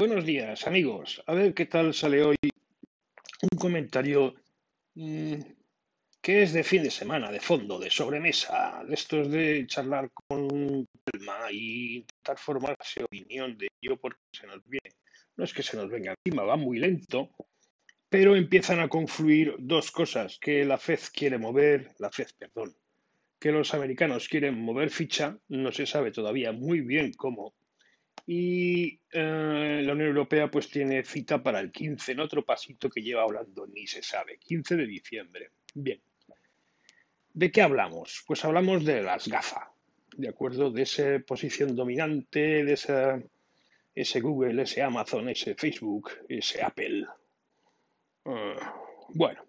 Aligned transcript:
Buenos 0.00 0.24
días, 0.24 0.66
amigos. 0.66 1.22
A 1.26 1.34
ver 1.34 1.52
qué 1.52 1.66
tal 1.66 1.92
sale 1.92 2.22
hoy 2.22 2.36
un 3.42 3.58
comentario 3.58 4.34
mm, 4.94 5.34
que 6.22 6.42
es 6.42 6.54
de 6.54 6.64
fin 6.64 6.82
de 6.84 6.90
semana, 6.90 7.30
de 7.30 7.38
fondo, 7.38 7.78
de 7.78 7.90
sobremesa, 7.90 8.82
de 8.88 8.94
estos 8.94 9.30
de 9.30 9.66
charlar 9.66 10.10
con 10.10 10.86
calma 11.04 11.52
y 11.52 11.96
intentar 11.98 12.38
formarse 12.38 13.04
opinión 13.04 13.58
de 13.58 13.68
ello 13.78 13.98
porque 13.98 14.22
se 14.32 14.46
nos 14.46 14.66
viene. 14.66 14.96
No 15.36 15.44
es 15.44 15.52
que 15.52 15.62
se 15.62 15.76
nos 15.76 15.90
venga 15.90 16.14
encima, 16.24 16.44
va 16.44 16.56
muy 16.56 16.78
lento, 16.78 17.28
pero 18.08 18.36
empiezan 18.36 18.80
a 18.80 18.88
confluir 18.88 19.54
dos 19.58 19.90
cosas, 19.90 20.38
que 20.38 20.64
la 20.64 20.78
FED 20.78 21.00
quiere 21.12 21.36
mover, 21.36 21.94
la 21.98 22.08
FED, 22.10 22.28
perdón, 22.38 22.74
que 23.38 23.52
los 23.52 23.74
americanos 23.74 24.30
quieren 24.30 24.62
mover 24.62 24.88
ficha, 24.88 25.36
no 25.48 25.70
se 25.72 25.84
sabe 25.84 26.10
todavía 26.10 26.52
muy 26.52 26.80
bien 26.80 27.12
cómo, 27.12 27.52
y 28.32 29.00
eh, 29.10 29.82
la 29.82 29.92
Unión 29.92 30.06
Europea 30.06 30.48
pues 30.48 30.70
tiene 30.70 31.02
cita 31.02 31.42
para 31.42 31.58
el 31.58 31.72
15, 31.72 32.12
en 32.12 32.20
otro 32.20 32.44
pasito 32.44 32.88
que 32.88 33.02
lleva 33.02 33.24
hablando 33.24 33.66
ni 33.66 33.88
se 33.88 34.04
sabe, 34.04 34.38
15 34.38 34.76
de 34.76 34.86
diciembre. 34.86 35.50
Bien. 35.74 36.00
¿De 37.32 37.50
qué 37.50 37.60
hablamos? 37.60 38.22
Pues 38.28 38.44
hablamos 38.44 38.84
de 38.84 39.02
las 39.02 39.26
GAFA, 39.26 39.72
¿de 40.16 40.28
acuerdo? 40.28 40.70
De 40.70 40.82
esa 40.82 41.18
posición 41.26 41.74
dominante, 41.74 42.64
de 42.64 42.74
ese 43.96 44.20
Google, 44.20 44.62
ese 44.62 44.80
Amazon, 44.80 45.28
ese 45.28 45.56
Facebook, 45.56 46.12
ese 46.28 46.62
Apple. 46.62 47.06
Ah, 48.26 48.76
bueno, 49.08 49.44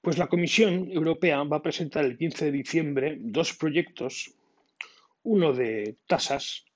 pues 0.00 0.16
la 0.16 0.28
Comisión 0.28 0.92
Europea 0.92 1.42
va 1.42 1.56
a 1.56 1.62
presentar 1.62 2.04
el 2.04 2.16
15 2.16 2.44
de 2.44 2.52
diciembre 2.52 3.16
dos 3.18 3.52
proyectos, 3.54 4.32
uno 5.24 5.52
de 5.52 5.96
tasas 6.06 6.66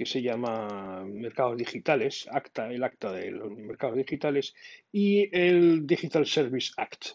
que 0.00 0.06
se 0.06 0.22
llama 0.22 1.04
Mercados 1.04 1.58
Digitales, 1.58 2.26
ACTA, 2.32 2.72
el 2.72 2.82
acta 2.82 3.12
de 3.12 3.32
los 3.32 3.50
mercados 3.50 3.98
digitales, 3.98 4.54
y 4.90 5.28
el 5.30 5.86
Digital 5.86 6.24
Service 6.24 6.72
Act. 6.78 7.08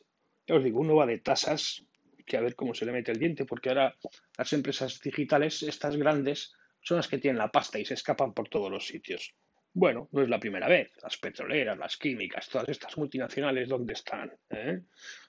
Ya 0.45 0.53
os 0.53 0.63
digo, 0.63 0.81
uno 0.81 0.93
va 0.93 1.07
de 1.07 1.17
tasas, 1.17 1.83
que 2.27 2.37
a 2.37 2.41
ver 2.41 2.53
cómo 2.53 2.75
se 2.75 2.85
le 2.85 2.91
mete 2.91 3.11
el 3.11 3.17
diente, 3.17 3.43
porque 3.43 3.69
ahora 3.69 3.95
las 4.37 4.53
empresas 4.53 5.01
digitales, 5.01 5.63
estas 5.63 5.97
grandes, 5.97 6.53
son 6.79 6.97
las 6.97 7.07
que 7.07 7.17
tienen 7.17 7.39
la 7.39 7.51
pasta 7.51 7.79
y 7.79 7.85
se 7.85 7.95
escapan 7.95 8.35
por 8.35 8.49
todos 8.49 8.69
los 8.69 8.85
sitios. 8.85 9.33
Bueno, 9.73 10.07
no 10.11 10.21
es 10.21 10.29
la 10.29 10.39
primera 10.39 10.67
vez. 10.67 10.91
Las 11.01 11.17
petroleras, 11.17 11.79
las 11.79 11.97
químicas, 11.97 12.47
todas 12.49 12.69
estas 12.69 12.95
multinacionales, 12.99 13.67
¿dónde 13.67 13.93
están? 13.93 14.31
¿Eh? 14.51 14.79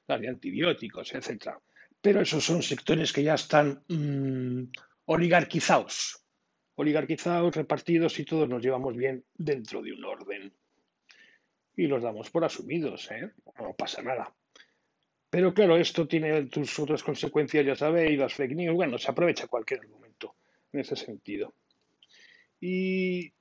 Las 0.07 0.21
de 0.21 0.29
antibióticos, 0.29 1.15
etcétera. 1.15 1.59
Pero 2.03 2.21
esos 2.21 2.45
son 2.45 2.63
sectores 2.63 3.15
que 3.15 3.23
ya 3.23 3.33
están 3.33 3.83
mmm, 3.89 4.65
oligarquizados 5.07 6.26
oligarquizados, 6.77 7.57
repartidos 7.57 8.19
y 8.19 8.25
todos 8.25 8.49
nos 8.49 8.63
llevamos 8.63 8.97
bien 8.97 9.25
dentro 9.35 9.83
de 9.83 9.93
un 9.93 10.05
orden. 10.05 10.53
Y 11.77 11.87
los 11.87 12.03
damos 12.03 12.31
por 12.31 12.45
asumidos, 12.45 13.11
¿eh? 13.11 13.33
No 13.59 13.75
pasa 13.75 14.03
nada. 14.03 14.33
Pero 15.29 15.53
claro, 15.53 15.77
esto 15.77 16.07
tiene 16.07 16.49
sus 16.53 16.79
otras 16.79 17.03
consecuencias, 17.03 17.67
ya 17.67 17.77
sabéis, 17.77 18.19
las 18.19 18.33
fake 18.33 18.55
news, 18.55 18.75
bueno, 18.75 18.97
se 18.97 19.11
aprovecha 19.11 19.49
cualquier 19.49 19.81
argumento 19.81 20.37
en 20.73 20.81
ese 20.81 20.97
sentido. 20.97 21.53
Y, 22.61 23.33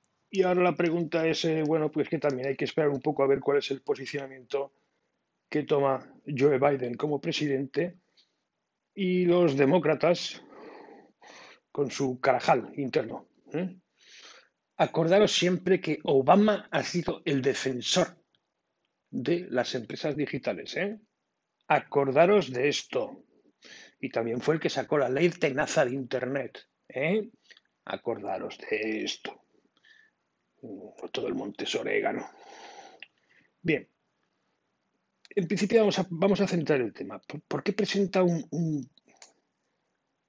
ahora 0.44 0.64
la 0.64 0.76
pregunta 0.76 1.26
es, 1.28 1.46
eh, 1.46 1.64
bueno, 1.66 1.90
pues 1.92 2.10
que 2.10 2.20
también 2.20 2.50
hay 2.50 2.56
que 2.56 2.66
esperar 2.66 2.90
un 2.90 3.02
poco 3.02 3.24
a 3.24 3.28
ver 3.28 3.40
cuál 3.40 3.60
es 3.60 3.72
el 3.72 3.82
posicionamiento 3.82 4.74
que 5.50 5.64
toma 5.64 6.06
Joe 6.26 6.60
Biden 6.60 6.96
como 6.96 7.22
presidente 7.22 7.96
y 8.94 9.26
los 9.26 9.56
demócratas 9.56 10.44
con 11.76 11.92
su 11.92 12.22
carajal 12.22 12.72
interno. 12.78 13.28
¿eh? 13.52 13.76
Acordaros 14.78 15.34
siempre 15.34 15.82
que 15.82 16.00
Obama 16.06 16.70
ha 16.72 16.84
sido 16.84 17.22
el 17.26 17.42
defensor 17.42 18.18
de 19.10 19.46
las 19.50 19.76
empresas 19.76 20.16
digitales. 20.16 20.78
¿eh? 20.78 20.98
Acordaros 21.68 22.50
de 22.50 22.70
esto. 22.70 23.26
Y 24.00 24.10
también 24.10 24.40
fue 24.40 24.54
el 24.54 24.62
que 24.62 24.70
sacó 24.70 24.98
la 24.98 25.10
ley 25.10 25.30
tenaza 25.32 25.84
de 25.84 25.96
Internet. 25.96 26.66
¿eh? 26.88 27.30
Acordaros 27.84 28.58
de 28.58 29.04
esto. 29.04 29.44
todo 31.12 31.28
el 31.28 31.36
monte 31.36 31.66
es 31.66 31.76
orégano. 31.76 32.26
Bien. 33.62 33.86
En 35.30 35.46
principio 35.46 35.80
vamos 35.80 36.00
a, 36.00 36.08
vamos 36.10 36.40
a 36.40 36.48
centrar 36.48 36.80
el 36.80 36.94
tema. 36.94 37.20
¿Por, 37.50 37.64
qué 37.64 37.74
presenta 37.74 38.24
un, 38.24 38.48
un, 38.52 38.90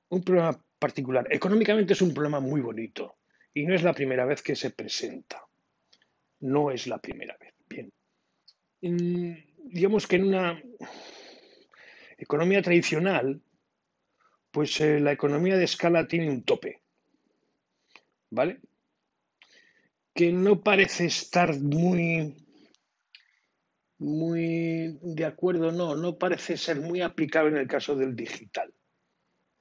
un 0.09 0.25
programa 0.25 0.66
particular. 0.79 1.27
Económicamente 1.31 1.93
es 1.93 2.03
un 2.03 2.13
problema 2.13 2.41
muy 2.41 2.61
bonito 2.61 3.17
y 3.55 3.65
no 3.65 3.75
es 3.75 3.83
la 3.83 3.95
primera 3.95 4.25
vez 4.25 4.43
que 4.43 4.57
se 4.57 4.71
presenta. 4.71 5.43
No 6.41 6.71
es 6.71 6.87
la 6.87 6.99
primera 6.99 7.37
vez. 7.41 7.55
Bien. 7.69 7.93
digamos 8.81 10.07
que 10.07 10.17
en 10.17 10.25
una 10.25 10.63
economía 12.19 12.63
tradicional, 12.63 13.41
pues 14.51 14.81
eh, 14.81 15.01
la 15.01 15.13
economía 15.13 15.57
de 15.57 15.65
escala 15.65 16.07
tiene 16.07 16.31
un 16.31 16.45
tope. 16.45 16.81
¿Vale? 18.31 18.61
Que 20.15 20.33
no 20.33 20.63
parece 20.63 21.07
estar 21.07 21.59
muy 21.59 22.35
muy 23.99 24.99
de 25.01 25.25
acuerdo, 25.25 25.73
no, 25.73 25.97
no 25.97 26.19
parece 26.19 26.57
ser 26.57 26.81
muy 26.81 27.01
aplicable 27.01 27.51
en 27.51 27.59
el 27.59 27.69
caso 27.69 27.97
del 27.97 28.15
digital. 28.15 28.73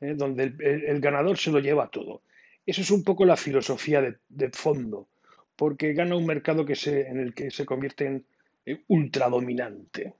¿Eh? 0.02 0.14
donde 0.16 0.54
el, 0.60 1.00
ganador 1.00 1.38
se 1.38 1.52
lo 1.52 1.60
lleva 1.60 1.90
todo. 1.90 2.24
Eso 2.66 2.82
es 2.82 2.92
un 2.92 3.04
poco 3.04 3.26
la 3.26 3.38
filosofía 3.38 4.02
de, 4.02 4.50
fondo, 4.50 5.10
porque 5.56 5.94
gana 5.94 6.16
un 6.16 6.26
mercado 6.26 6.66
que 6.66 6.76
se, 6.76 7.08
en 7.08 7.20
el 7.20 7.34
que 7.34 7.52
se 7.52 7.66
convierte 7.66 8.06
en 8.06 8.26
ultradominante, 8.88 10.14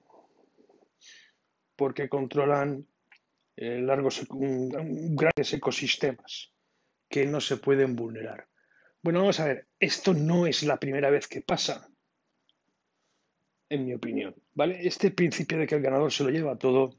porque 1.76 2.08
controlan 2.08 2.86
eh, 3.58 3.80
largos, 3.82 4.28
grandes 4.30 5.54
ecosistemas 5.54 6.52
que 7.10 7.26
no 7.26 7.42
se 7.42 7.58
pueden 7.58 7.96
vulnerar. 7.96 8.48
Bueno, 9.02 9.20
vamos 9.20 9.40
a 9.40 9.46
ver, 9.46 9.68
esto 9.80 10.14
no 10.14 10.48
es 10.48 10.64
la 10.64 10.78
primera 10.78 11.10
vez 11.10 11.28
que 11.28 11.42
pasa, 11.42 11.90
en 13.70 13.86
mi 13.86 13.94
opinión. 13.94 14.36
¿vale? 14.54 14.88
Este 14.88 15.12
principio 15.12 15.58
de 15.58 15.68
que 15.68 15.76
el 15.76 15.82
ganador 15.82 16.12
se 16.12 16.24
lo 16.24 16.30
lleva 16.30 16.58
todo 16.58 16.96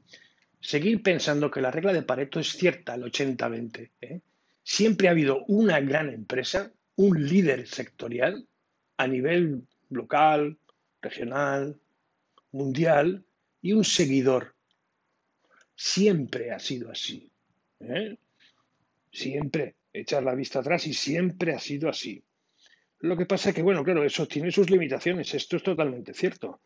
seguir 0.59 1.01
pensando 1.01 1.51
que 1.51 1.61
la 1.61 1.71
regla 1.71 1.93
de 1.93 2.03
Pareto 2.03 2.39
es 2.39 2.49
cierta, 2.49 2.95
el 2.95 3.03
80-20. 3.03 3.91
¿eh? 4.01 4.21
Siempre 4.63 5.07
ha 5.07 5.11
habido 5.11 5.43
una 5.47 5.79
gran 5.79 6.09
empresa, 6.09 6.71
un 6.95 7.27
líder 7.27 7.67
sectorial 7.67 8.47
a 8.97 9.07
nivel 9.07 9.67
local, 9.89 10.57
regional, 11.01 11.79
mundial 12.51 13.25
y 13.61 13.73
un 13.73 13.83
seguidor. 13.83 14.55
Siempre 15.75 16.51
ha 16.51 16.59
sido 16.59 16.91
así. 16.91 17.31
¿eh? 17.79 18.17
Siempre 19.11 19.75
echar 19.93 20.23
la 20.23 20.35
vista 20.35 20.59
atrás 20.59 20.87
y 20.87 20.93
siempre 20.93 21.53
ha 21.53 21.59
sido 21.59 21.89
así. 21.89 22.23
Lo 22.99 23.15
que 23.15 23.25
pasa 23.25 23.49
es 23.49 23.55
que, 23.55 23.61
bueno, 23.61 23.83
claro, 23.83 24.03
eso 24.03 24.27
tiene 24.27 24.51
sus 24.51 24.69
limitaciones, 24.69 25.33
esto 25.33 25.57
es 25.57 25.63
totalmente 25.63 26.13
cierto. 26.13 26.61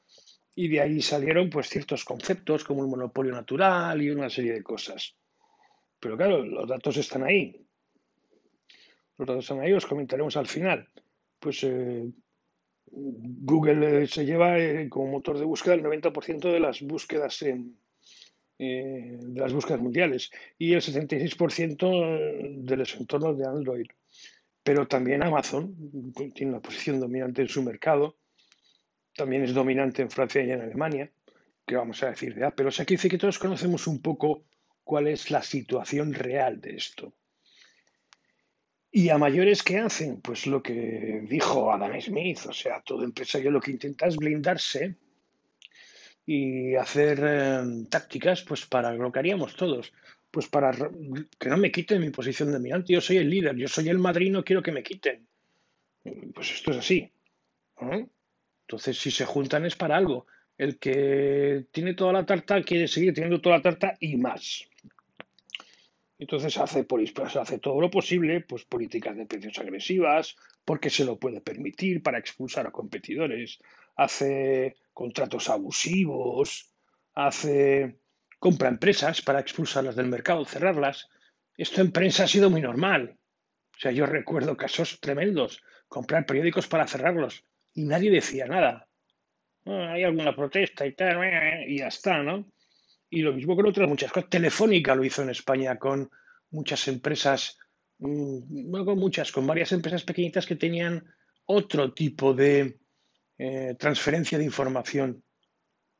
Y 0.53 0.67
de 0.67 0.81
ahí 0.81 1.01
salieron 1.01 1.49
pues 1.49 1.69
ciertos 1.69 2.03
conceptos 2.03 2.63
como 2.63 2.83
el 2.83 2.89
monopolio 2.89 3.31
natural 3.31 4.01
y 4.01 4.09
una 4.09 4.29
serie 4.29 4.53
de 4.53 4.63
cosas. 4.63 5.15
Pero 5.99 6.17
claro, 6.17 6.43
los 6.43 6.67
datos 6.67 6.97
están 6.97 7.23
ahí. 7.23 7.65
Los 9.17 9.27
datos 9.27 9.45
están 9.45 9.61
ahí, 9.61 9.71
los 9.71 9.85
comentaremos 9.85 10.35
al 10.35 10.47
final. 10.47 10.89
Pues 11.39 11.63
eh, 11.63 12.11
Google 12.87 14.07
se 14.07 14.25
lleva 14.25 14.59
eh, 14.59 14.89
como 14.89 15.11
motor 15.11 15.37
de 15.37 15.45
búsqueda 15.45 15.75
el 15.75 15.83
90% 15.83 16.51
de 16.51 16.59
las 16.59 16.81
búsquedas 16.81 17.41
en, 17.43 17.77
eh, 18.57 19.17
de 19.19 19.39
las 19.39 19.53
búsquedas 19.53 19.81
mundiales 19.81 20.31
y 20.57 20.73
el 20.73 20.81
76% 20.81 22.63
de 22.63 22.77
los 22.77 22.95
entornos 22.95 23.37
de 23.37 23.45
Android. 23.45 23.87
Pero 24.63 24.87
también 24.87 25.23
Amazon 25.23 25.75
tiene 26.35 26.51
una 26.51 26.61
posición 26.61 26.99
dominante 26.99 27.41
en 27.41 27.47
su 27.47 27.63
mercado 27.63 28.17
también 29.15 29.43
es 29.43 29.53
dominante 29.53 30.01
en 30.01 30.09
Francia 30.09 30.41
y 30.43 30.51
en 30.51 30.61
Alemania, 30.61 31.11
que 31.65 31.75
vamos 31.75 32.01
a 32.03 32.09
decir 32.09 32.35
de 32.35 32.45
Apple. 32.45 32.67
O 32.67 32.71
sea, 32.71 32.85
que 32.85 32.95
dice 32.95 33.09
que 33.09 33.17
todos 33.17 33.39
conocemos 33.39 33.87
un 33.87 34.01
poco 34.01 34.43
cuál 34.83 35.07
es 35.07 35.31
la 35.31 35.41
situación 35.41 36.13
real 36.13 36.59
de 36.61 36.75
esto. 36.75 37.13
Y 38.91 39.09
a 39.09 39.17
mayores, 39.17 39.63
¿qué 39.63 39.79
hacen? 39.79 40.19
Pues 40.19 40.47
lo 40.47 40.61
que 40.61 41.21
dijo 41.29 41.71
Adam 41.71 41.99
Smith, 42.01 42.39
o 42.47 42.53
sea, 42.53 42.81
todo 42.81 43.03
empresario 43.03 43.49
lo 43.49 43.61
que 43.61 43.71
intenta 43.71 44.05
es 44.05 44.17
blindarse 44.17 44.97
y 46.25 46.75
hacer 46.75 47.21
eh, 47.23 47.85
tácticas 47.89 48.43
pues 48.43 48.65
para 48.65 48.91
lo 48.93 49.11
que 49.11 49.19
haríamos 49.19 49.55
todos, 49.55 49.93
pues 50.29 50.47
para 50.47 50.71
que 51.39 51.49
no 51.49 51.57
me 51.57 51.71
quiten 51.71 52.01
mi 52.01 52.09
posición 52.09 52.51
dominante. 52.51 52.91
Yo 52.93 52.99
soy 52.99 53.17
el 53.17 53.29
líder, 53.29 53.55
yo 53.55 53.69
soy 53.69 53.87
el 53.87 53.97
madrino, 53.97 54.43
quiero 54.43 54.61
que 54.61 54.73
me 54.73 54.83
quiten. 54.83 55.25
Pues 56.33 56.51
esto 56.51 56.71
es 56.71 56.77
así. 56.77 57.09
¿eh? 57.81 58.05
Entonces, 58.71 58.97
si 58.97 59.11
se 59.11 59.25
juntan 59.25 59.65
es 59.65 59.75
para 59.75 59.97
algo. 59.97 60.27
El 60.57 60.79
que 60.79 61.65
tiene 61.73 61.93
toda 61.93 62.13
la 62.13 62.25
tarta 62.25 62.63
quiere 62.63 62.87
seguir 62.87 63.13
teniendo 63.13 63.41
toda 63.41 63.57
la 63.57 63.61
tarta 63.61 63.97
y 63.99 64.15
más. 64.15 64.65
Entonces 66.17 66.57
hace, 66.57 66.85
pues, 66.85 67.11
hace 67.35 67.59
todo 67.59 67.81
lo 67.81 67.91
posible, 67.91 68.39
pues 68.39 68.63
políticas 68.63 69.17
de 69.17 69.25
precios 69.25 69.59
agresivas, 69.59 70.37
porque 70.63 70.89
se 70.89 71.03
lo 71.03 71.19
puede 71.19 71.41
permitir 71.41 72.01
para 72.01 72.17
expulsar 72.17 72.65
a 72.65 72.71
competidores, 72.71 73.59
hace 73.97 74.77
contratos 74.93 75.49
abusivos, 75.49 76.71
hace 77.13 77.99
compra 78.39 78.69
empresas 78.69 79.21
para 79.21 79.41
expulsarlas 79.41 79.97
del 79.97 80.07
mercado, 80.07 80.45
cerrarlas. 80.45 81.09
Esto 81.57 81.81
en 81.81 81.91
prensa 81.91 82.23
ha 82.23 82.27
sido 82.27 82.49
muy 82.49 82.61
normal. 82.61 83.17
O 83.75 83.79
sea, 83.81 83.91
yo 83.91 84.05
recuerdo 84.05 84.55
casos 84.55 85.01
tremendos, 85.01 85.61
comprar 85.89 86.25
periódicos 86.25 86.67
para 86.67 86.87
cerrarlos 86.87 87.43
y 87.73 87.83
nadie 87.83 88.11
decía 88.11 88.45
nada. 88.45 88.87
Ah, 89.65 89.93
hay 89.93 90.03
alguna 90.03 90.35
protesta 90.35 90.85
y 90.85 90.93
tal, 90.93 91.17
y 91.67 91.79
ya 91.79 91.87
está, 91.87 92.23
¿no? 92.23 92.51
Y 93.09 93.21
lo 93.21 93.33
mismo 93.33 93.55
con 93.55 93.67
otras 93.67 93.87
muchas 93.87 94.11
cosas. 94.11 94.29
Telefónica 94.29 94.95
lo 94.95 95.03
hizo 95.03 95.21
en 95.21 95.29
España 95.29 95.77
con 95.77 96.09
muchas 96.49 96.87
empresas, 96.87 97.57
mm, 97.99 98.71
con 98.85 98.97
muchas, 98.97 99.31
con 99.31 99.45
varias 99.45 99.71
empresas 99.71 100.03
pequeñitas 100.03 100.45
que 100.45 100.55
tenían 100.55 101.05
otro 101.45 101.93
tipo 101.93 102.33
de 102.33 102.79
eh, 103.37 103.75
transferencia 103.77 104.37
de 104.37 104.45
información. 104.45 105.23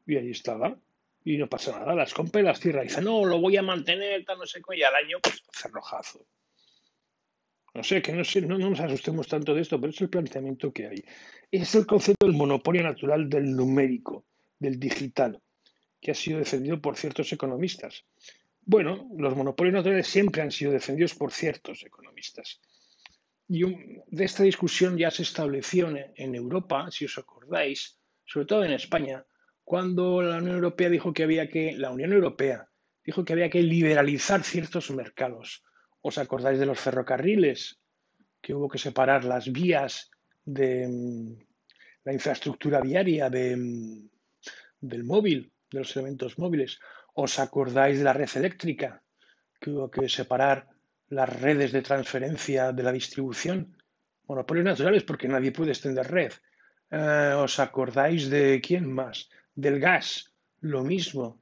Y 0.05 0.15
ahí 0.15 0.31
estaba. 0.31 0.77
Y 1.23 1.37
no 1.37 1.47
pasa 1.47 1.77
nada. 1.77 1.93
Las 1.95 2.13
compra 2.13 2.41
y 2.41 2.43
las 2.43 2.59
cierra. 2.59 2.83
Y 2.83 2.87
dice, 2.87 3.01
no, 3.01 3.25
lo 3.25 3.39
voy 3.39 3.57
a 3.57 3.61
mantener, 3.61 4.23
tal, 4.25 4.39
no 4.39 4.45
sé. 4.45 4.61
Y 4.73 4.83
al 4.83 4.95
año, 4.95 5.17
pues, 5.21 5.43
cerrojazo. 5.51 6.25
No 7.73 7.83
sé, 7.83 8.01
que 8.01 8.11
no, 8.11 8.23
sé, 8.23 8.41
no, 8.41 8.57
no 8.57 8.69
nos 8.69 8.79
asustemos 8.79 9.27
tanto 9.27 9.53
de 9.53 9.61
esto, 9.61 9.79
pero 9.79 9.91
es 9.91 10.01
el 10.01 10.09
planteamiento 10.09 10.73
que 10.73 10.87
hay. 10.87 11.05
Es 11.49 11.73
el 11.75 11.85
concepto 11.85 12.25
del 12.25 12.35
monopolio 12.35 12.83
natural 12.83 13.29
del 13.29 13.55
numérico, 13.55 14.25
del 14.59 14.79
digital 14.79 15.41
que 16.01 16.11
ha 16.11 16.15
sido 16.15 16.39
defendido 16.39 16.81
por 16.81 16.97
ciertos 16.97 17.31
economistas. 17.31 18.03
Bueno, 18.61 19.09
los 19.15 19.35
monopolios 19.35 19.75
naturales 19.75 20.07
siempre 20.07 20.41
han 20.41 20.51
sido 20.51 20.71
defendidos 20.71 21.13
por 21.13 21.31
ciertos 21.31 21.83
economistas. 21.83 22.59
Y 23.47 23.63
de 23.63 24.23
esta 24.23 24.43
discusión 24.43 24.97
ya 24.97 25.11
se 25.11 25.23
estableció 25.23 25.89
en 26.15 26.35
Europa, 26.35 26.89
si 26.89 27.05
os 27.05 27.17
acordáis, 27.17 27.99
sobre 28.25 28.45
todo 28.45 28.63
en 28.63 28.71
España, 28.71 29.25
cuando 29.63 30.21
la 30.21 30.37
Unión 30.37 30.55
Europea 30.55 30.89
dijo 30.89 31.13
que 31.13 31.23
había 31.23 31.49
que, 31.49 31.73
la 31.73 31.91
Unión 31.91 32.13
Europea 32.13 32.67
dijo 33.03 33.25
que 33.25 33.33
había 33.33 33.49
que 33.49 33.61
liberalizar 33.61 34.43
ciertos 34.43 34.89
mercados. 34.91 35.63
¿Os 36.01 36.17
acordáis 36.17 36.59
de 36.59 36.65
los 36.65 36.79
ferrocarriles? 36.79 37.79
Que 38.41 38.53
hubo 38.53 38.69
que 38.69 38.79
separar 38.79 39.23
las 39.23 39.51
vías 39.51 40.09
de 40.43 40.87
mm, 40.87 41.37
la 42.05 42.13
infraestructura 42.13 42.81
viaria 42.81 43.29
mm, 43.29 44.09
del 44.81 45.03
móvil 45.03 45.53
de 45.71 45.79
los 45.79 45.95
elementos 45.95 46.37
móviles. 46.37 46.79
¿Os 47.13 47.39
acordáis 47.39 47.99
de 47.99 48.03
la 48.03 48.13
red 48.13 48.29
eléctrica? 48.35 49.03
Que 49.59 49.69
hubo 49.69 49.91
que 49.91 50.09
separar 50.09 50.67
las 51.09 51.29
redes 51.41 51.71
de 51.71 51.81
transferencia 51.81 52.71
de 52.71 52.83
la 52.83 52.91
distribución. 52.91 53.77
Monopolios 54.27 54.65
naturales 54.65 55.03
porque 55.03 55.27
nadie 55.27 55.51
puede 55.51 55.71
extender 55.71 56.09
red. 56.09 56.31
Eh, 56.89 57.33
¿Os 57.37 57.59
acordáis 57.59 58.29
de 58.29 58.61
quién 58.61 58.91
más? 58.91 59.29
Del 59.53 59.79
gas, 59.79 60.33
lo 60.61 60.83
mismo. 60.83 61.41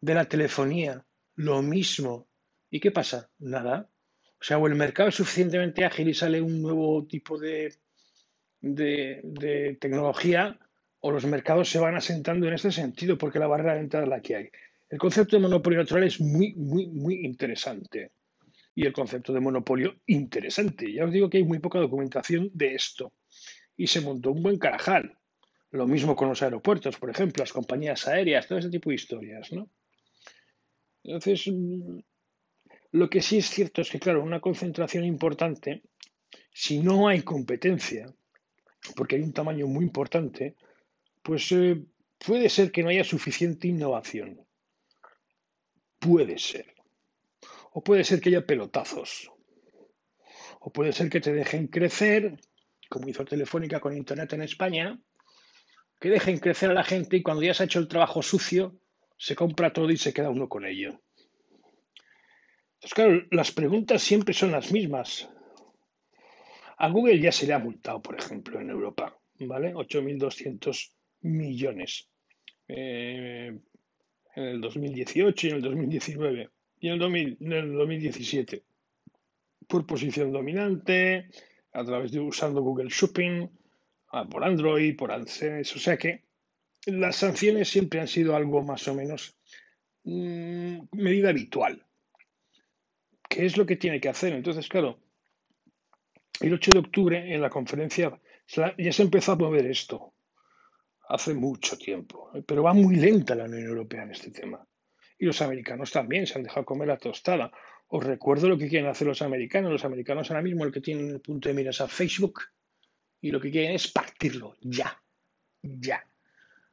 De 0.00 0.14
la 0.14 0.24
telefonía, 0.24 1.04
lo 1.34 1.62
mismo. 1.62 2.25
¿Y 2.70 2.80
qué 2.80 2.90
pasa? 2.90 3.30
Nada. 3.38 3.88
O 4.40 4.44
sea, 4.44 4.58
o 4.58 4.66
el 4.66 4.74
mercado 4.74 5.08
es 5.08 5.14
suficientemente 5.14 5.84
ágil 5.84 6.08
y 6.08 6.14
sale 6.14 6.40
un 6.40 6.60
nuevo 6.60 7.06
tipo 7.06 7.38
de, 7.38 7.74
de, 8.60 9.76
tecnología 9.80 10.58
o 11.00 11.10
los 11.10 11.24
mercados 11.24 11.68
se 11.68 11.78
van 11.78 11.96
asentando 11.96 12.46
en 12.46 12.54
este 12.54 12.72
sentido, 12.72 13.16
porque 13.16 13.38
la 13.38 13.46
barrera 13.46 13.74
de 13.74 13.80
entrada 13.80 14.04
es 14.04 14.10
la 14.10 14.20
que 14.20 14.36
hay. 14.36 14.50
El 14.88 14.98
concepto 14.98 15.36
de 15.36 15.42
monopolio 15.42 15.78
natural 15.78 16.04
es 16.04 16.20
muy, 16.20 16.54
muy, 16.54 16.86
muy 16.88 17.24
interesante. 17.24 18.12
Y 18.74 18.86
el 18.86 18.92
concepto 18.92 19.32
de 19.32 19.40
monopolio 19.40 19.96
interesante. 20.06 20.92
Ya 20.92 21.04
os 21.04 21.12
digo 21.12 21.30
que 21.30 21.38
hay 21.38 21.44
muy 21.44 21.58
poca 21.60 21.78
documentación 21.78 22.50
de 22.52 22.74
esto. 22.74 23.12
Y 23.76 23.86
se 23.86 24.00
montó 24.00 24.32
un 24.32 24.42
buen 24.42 24.58
carajal. 24.58 25.16
Lo 25.70 25.86
mismo 25.86 26.14
con 26.14 26.28
los 26.28 26.42
aeropuertos, 26.42 26.96
por 26.96 27.10
ejemplo, 27.10 27.42
las 27.42 27.52
compañías 27.52 28.06
aéreas, 28.06 28.46
todo 28.46 28.58
ese 28.58 28.70
tipo 28.70 28.90
de 28.90 28.96
historias, 28.96 29.52
¿no? 29.52 29.70
Entonces, 31.02 31.50
lo 32.92 33.10
que 33.10 33.22
sí 33.22 33.38
es 33.38 33.50
cierto 33.50 33.82
es 33.82 33.90
que, 33.90 33.98
claro, 33.98 34.22
una 34.22 34.40
concentración 34.40 35.04
importante, 35.04 35.82
si 36.52 36.78
no 36.78 37.08
hay 37.08 37.22
competencia, 37.22 38.12
porque 38.94 39.16
hay 39.16 39.22
un 39.22 39.32
tamaño 39.32 39.66
muy 39.66 39.84
importante, 39.84 40.54
pues 41.22 41.50
eh, 41.52 41.82
puede 42.18 42.48
ser 42.48 42.70
que 42.70 42.82
no 42.82 42.88
haya 42.88 43.04
suficiente 43.04 43.68
innovación. 43.68 44.46
Puede 45.98 46.38
ser. 46.38 46.74
O 47.72 47.82
puede 47.82 48.04
ser 48.04 48.20
que 48.20 48.30
haya 48.30 48.46
pelotazos. 48.46 49.30
O 50.60 50.72
puede 50.72 50.92
ser 50.92 51.10
que 51.10 51.20
te 51.20 51.32
dejen 51.32 51.66
crecer, 51.68 52.38
como 52.88 53.08
hizo 53.08 53.24
Telefónica 53.24 53.80
con 53.80 53.96
Internet 53.96 54.32
en 54.32 54.42
España, 54.42 54.98
que 56.00 56.08
dejen 56.08 56.38
crecer 56.38 56.70
a 56.70 56.74
la 56.74 56.84
gente 56.84 57.16
y 57.16 57.22
cuando 57.22 57.42
ya 57.42 57.54
se 57.54 57.62
ha 57.62 57.66
hecho 57.66 57.78
el 57.78 57.88
trabajo 57.88 58.22
sucio, 58.22 58.78
se 59.16 59.34
compra 59.34 59.72
todo 59.72 59.90
y 59.90 59.96
se 59.96 60.12
queda 60.12 60.30
uno 60.30 60.48
con 60.48 60.64
ello. 60.66 61.00
Entonces, 62.86 63.04
claro, 63.04 63.26
las 63.32 63.50
preguntas 63.50 64.00
siempre 64.00 64.32
son 64.32 64.52
las 64.52 64.70
mismas. 64.70 65.28
A 66.78 66.88
Google 66.88 67.18
ya 67.18 67.32
se 67.32 67.44
le 67.44 67.52
ha 67.52 67.58
multado, 67.58 68.00
por 68.00 68.16
ejemplo, 68.16 68.60
en 68.60 68.70
Europa, 68.70 69.18
¿vale? 69.40 69.74
8.200 69.74 70.92
millones 71.22 72.08
eh, 72.68 73.58
en 74.36 74.44
el 74.44 74.60
2018 74.60 75.46
y 75.46 75.50
en 75.50 75.56
el 75.56 75.62
2019 75.62 76.50
y 76.78 76.88
en 76.88 77.52
el, 77.52 77.72
2017 77.72 78.62
por 79.66 79.84
posición 79.84 80.30
dominante, 80.30 81.28
a 81.72 81.84
través 81.84 82.12
de 82.12 82.20
usando 82.20 82.62
Google 82.62 82.90
Shopping, 82.90 83.48
ah, 84.12 84.28
por 84.28 84.44
Android, 84.44 84.96
por 84.96 85.10
AdSense, 85.10 85.74
o 85.74 85.80
sea 85.80 85.96
que 85.96 86.22
las 86.84 87.16
sanciones 87.16 87.68
siempre 87.68 87.98
han 87.98 88.06
sido 88.06 88.36
algo 88.36 88.62
más 88.62 88.86
o 88.86 88.94
menos 88.94 89.36
mm, 90.04 90.82
medida 90.92 91.30
habitual. 91.30 91.85
¿Qué 93.28 93.46
es 93.46 93.56
lo 93.56 93.66
que 93.66 93.76
tiene 93.76 94.00
que 94.00 94.08
hacer? 94.08 94.32
Entonces, 94.32 94.68
claro, 94.68 94.98
el 96.40 96.52
8 96.52 96.70
de 96.72 96.78
octubre 96.78 97.34
en 97.34 97.40
la 97.40 97.50
conferencia 97.50 98.20
ya 98.46 98.92
se 98.92 99.02
empezó 99.02 99.32
a 99.32 99.36
mover 99.36 99.66
esto 99.66 100.14
hace 101.08 101.34
mucho 101.34 101.78
tiempo, 101.78 102.30
pero 102.46 102.62
va 102.62 102.74
muy 102.74 102.96
lenta 102.96 103.34
la 103.34 103.44
Unión 103.44 103.64
Europea 103.64 104.02
en 104.02 104.10
este 104.10 104.30
tema. 104.30 104.66
Y 105.18 105.24
los 105.24 105.40
americanos 105.40 105.92
también 105.92 106.26
se 106.26 106.38
han 106.38 106.44
dejado 106.44 106.66
comer 106.66 106.88
la 106.88 106.98
tostada. 106.98 107.50
Os 107.88 108.04
recuerdo 108.04 108.48
lo 108.48 108.58
que 108.58 108.68
quieren 108.68 108.88
hacer 108.88 109.06
los 109.06 109.22
americanos. 109.22 109.72
Los 109.72 109.84
americanos 109.84 110.30
ahora 110.30 110.42
mismo 110.42 110.64
el 110.64 110.72
que 110.72 110.80
tienen 110.80 111.08
el 111.08 111.20
punto 111.20 111.48
de 111.48 111.54
miras 111.54 111.80
a 111.80 111.88
Facebook 111.88 112.42
y 113.20 113.30
lo 113.30 113.40
que 113.40 113.50
quieren 113.50 113.72
es 113.72 113.90
partirlo 113.90 114.56
ya, 114.60 115.00
ya. 115.62 116.06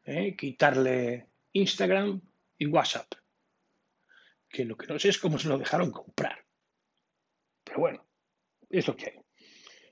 ¿Eh? 0.06 0.36
Quitarle 0.36 1.28
Instagram 1.54 2.20
y 2.58 2.66
WhatsApp. 2.66 3.14
Que 4.50 4.66
lo 4.66 4.76
que 4.76 4.88
no 4.88 5.00
sé 5.00 5.10
es 5.10 5.18
cómo 5.18 5.40
se 5.40 5.48
lo 5.48 5.58
dejaron 5.58 5.92
comprar. 5.92 6.33
Pero 7.74 7.82
bueno, 7.82 8.06
es 8.70 8.88
lo 8.88 8.96
que 8.96 9.06
hay. 9.08 9.20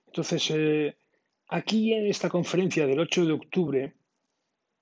Entonces, 0.05 0.51
eh, 0.53 0.95
aquí 1.47 1.93
en 1.93 2.05
esta 2.05 2.29
conferencia 2.29 2.85
del 2.85 2.99
8 2.99 3.25
de 3.25 3.31
octubre, 3.31 3.95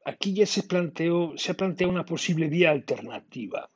aquí 0.03 0.33
ya 0.33 0.45
se 0.45 0.63
planteó, 0.63 1.31
se 1.37 1.53
ha 1.53 1.55
planteado 1.55 1.93
una 1.93 2.03
posible 2.03 2.49
vía 2.49 2.71
alternativa, 2.71 3.71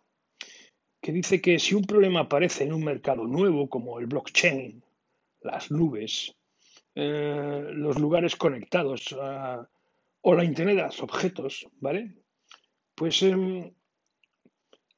que 0.99 1.13
dice 1.13 1.41
que 1.41 1.57
si 1.57 1.73
un 1.73 1.85
problema 1.85 2.19
aparece 2.19 2.65
en 2.65 2.73
un 2.73 2.83
mercado 2.83 3.25
nuevo, 3.25 3.69
como 3.69 3.97
el 3.97 4.07
blockchain, 4.07 4.83
las 5.39 5.71
nubes, 5.71 6.35
eh, 6.93 7.63
los 7.69 7.97
lugares 7.97 8.35
conectados 8.35 9.15
o 10.19 10.35
la 10.35 10.43
Internet 10.43 10.75
de 10.75 10.83
los 10.83 11.01
objetos, 11.01 11.65
¿vale? 11.79 12.13
Pues 12.93 13.23
em, 13.23 13.73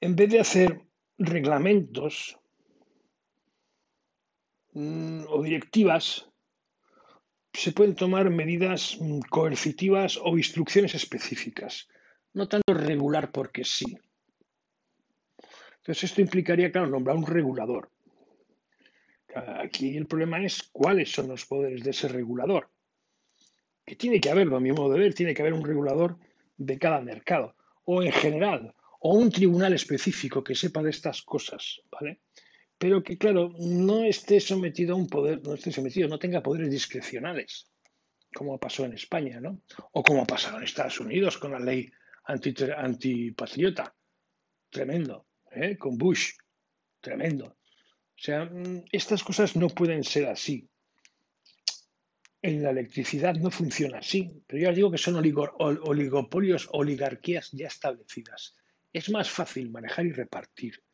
en 0.02 0.16
vez 0.16 0.32
de 0.32 0.40
hacer 0.40 0.82
reglamentos 1.20 2.40
o 4.76 5.42
directivas 5.42 6.30
se 7.54 7.72
pueden 7.72 7.96
tomar 7.96 8.30
medidas 8.30 8.98
mm, 9.00 9.20
coercitivas 9.30 10.20
o 10.22 10.38
instrucciones 10.38 10.94
específicas, 10.94 11.88
no 12.34 12.48
tanto 12.48 12.74
regular 12.74 13.32
porque 13.32 13.64
sí. 13.64 13.98
Entonces 15.78 16.04
esto 16.06 16.22
implicaría, 16.22 16.72
claro, 16.72 16.88
nombrar 16.88 17.16
un 17.16 17.26
regulador. 17.26 17.90
Aquí 19.36 19.96
el 19.96 20.08
problema 20.08 20.44
es 20.44 20.64
cuáles 20.72 21.12
son 21.12 21.28
los 21.28 21.46
poderes 21.46 21.84
de 21.84 21.92
ese 21.92 22.08
regulador. 22.08 22.70
Que 23.86 23.96
tiene 23.96 24.20
que 24.20 24.30
haber, 24.30 24.52
a 24.54 24.60
mi 24.60 24.72
modo 24.72 24.94
de 24.94 25.00
ver, 25.00 25.14
tiene 25.14 25.34
que 25.34 25.42
haber 25.42 25.54
un 25.54 25.64
regulador 25.64 26.18
de 26.58 26.80
cada 26.80 27.02
mercado, 27.02 27.56
o 27.84 28.02
en 28.02 28.12
general, 28.12 28.74
o 29.00 29.14
un 29.14 29.30
tribunal 29.30 29.74
específico 29.74 30.44
que 30.44 30.56
sepa 30.56 30.82
de 30.82 30.90
estas 30.90 31.22
cosas, 31.22 31.82
¿vale? 31.92 32.22
Pero 32.86 33.02
que, 33.02 33.18
claro, 33.18 33.52
no 33.58 34.04
esté 34.04 34.40
sometido 34.40 34.94
a 34.94 34.96
un 34.96 35.08
poder, 35.08 35.42
no 35.42 35.56
esté 35.56 35.72
sometido, 35.72 36.08
no 36.08 36.20
tenga 36.20 36.44
poderes 36.44 36.70
discrecionales, 36.70 37.68
como 38.32 38.60
pasó 38.60 38.86
en 38.86 38.94
España, 38.94 39.40
¿no? 39.42 39.64
O 39.94 40.04
como 40.04 40.22
ha 40.22 40.28
pasado 40.28 40.58
en 40.58 40.66
Estados 40.66 41.00
Unidos 41.00 41.40
con 41.40 41.54
la 41.54 41.60
ley 41.60 41.92
antipatriota. 42.26 43.96
Tremendo, 44.70 45.26
¿eh? 45.50 45.80
Con 45.80 45.98
Bush. 45.98 46.34
Tremendo. 47.02 47.48
O 47.48 48.22
sea, 48.26 48.46
mm, 48.46 48.86
estas 48.92 49.24
cosas 49.24 49.56
no 49.56 49.70
pueden 49.70 50.04
ser 50.04 50.28
así. 50.28 50.70
En 52.40 52.62
la 52.62 52.70
electricidad 52.70 53.34
no 53.34 53.50
funciona 53.50 53.98
así, 53.98 54.44
pero 54.46 54.62
ya 54.62 54.70
os 54.70 54.76
digo 54.76 54.92
que 54.92 55.00
son 55.00 55.16
oligopolios, 55.16 56.70
oligarquías 56.72 57.50
ya 57.52 57.66
establecidas. 57.66 58.56
Es 58.94 59.10
más 59.10 59.28
fácil 59.32 59.72
manejar 59.72 60.06
y 60.06 60.12
repartir 60.12 60.85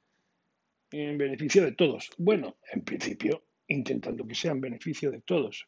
en 0.92 1.18
beneficio 1.18 1.64
de 1.64 1.74
todos. 1.74 2.10
Bueno, 2.18 2.58
en 2.72 2.84
principio, 2.84 3.46
intentando 3.68 4.26
que 4.26 4.36
sea 4.36 4.52
en 4.52 4.62
beneficio 4.62 5.12
de 5.12 5.22
todos. 5.22 5.68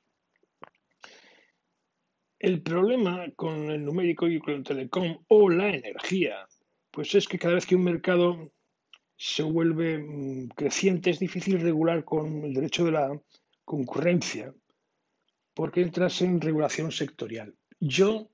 El 2.40 2.62
problema 2.62 3.26
con 3.36 3.72
el 3.72 3.86
numérico 3.86 4.28
y 4.28 4.40
con 4.40 4.56
el 4.56 4.64
telecom 4.64 5.24
o 5.30 5.50
la 5.50 5.74
energía, 5.74 6.46
pues 6.92 7.16
es 7.16 7.28
que 7.28 7.40
cada 7.40 7.56
vez 7.56 7.66
que 7.66 7.76
un 7.76 7.86
mercado 7.86 8.52
se 9.16 9.44
vuelve 9.44 9.98
mm, 10.00 10.50
creciente 10.50 11.10
es 11.10 11.20
difícil 11.20 11.62
regular 11.62 12.04
con 12.04 12.44
el 12.44 12.54
derecho 12.54 12.84
de 12.84 12.92
la 12.92 13.22
concurrencia 13.64 14.54
porque 15.54 15.82
entras 15.82 16.22
en 16.22 16.42
regulación 16.42 16.92
sectorial. 16.92 17.56
Yo 17.80 18.30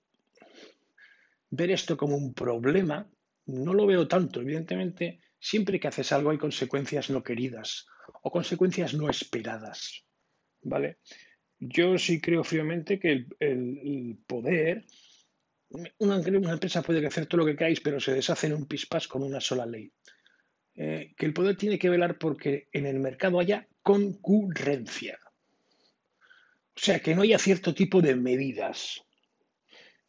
ver 1.51 1.71
esto 1.71 1.97
como 1.97 2.15
un 2.15 2.33
problema 2.33 3.07
no 3.45 3.73
lo 3.73 3.85
veo 3.85 4.07
tanto. 4.07 4.41
Evidentemente, 4.41 5.19
siempre 5.39 5.79
que 5.79 5.87
haces 5.87 6.11
algo 6.11 6.31
hay 6.31 6.37
consecuencias 6.37 7.09
no 7.09 7.23
queridas 7.23 7.87
o 8.23 8.31
consecuencias 8.31 8.93
no 8.93 9.09
esperadas. 9.09 10.05
¿Vale? 10.61 10.97
Yo 11.59 11.97
sí 11.97 12.21
creo 12.21 12.43
fríamente 12.43 12.99
que 12.99 13.25
el, 13.39 14.17
poder, 14.27 14.85
una, 15.99 16.17
empresa 16.17 16.81
puede 16.81 17.05
hacer 17.05 17.25
todo 17.25 17.39
lo 17.39 17.45
que 17.45 17.55
queráis, 17.55 17.81
pero 17.81 17.99
se 17.99 18.13
deshace 18.13 18.47
en 18.47 18.53
un 18.53 18.65
pispas 18.65 19.07
con 19.07 19.23
una 19.23 19.41
sola 19.41 19.65
ley. 19.65 19.91
Eh, 20.75 21.13
que 21.17 21.25
el 21.25 21.33
poder 21.33 21.57
tiene 21.57 21.77
que 21.77 21.89
velar 21.89 22.17
porque 22.17 22.69
en 22.71 22.85
el 22.85 22.99
mercado 22.99 23.39
haya 23.39 23.67
concurrencia. 23.81 25.19
O 26.75 26.81
sea, 26.81 26.99
que 27.01 27.13
no 27.13 27.23
haya 27.23 27.37
cierto 27.37 27.73
tipo 27.73 28.01
de 28.01 28.15
medidas, 28.15 29.03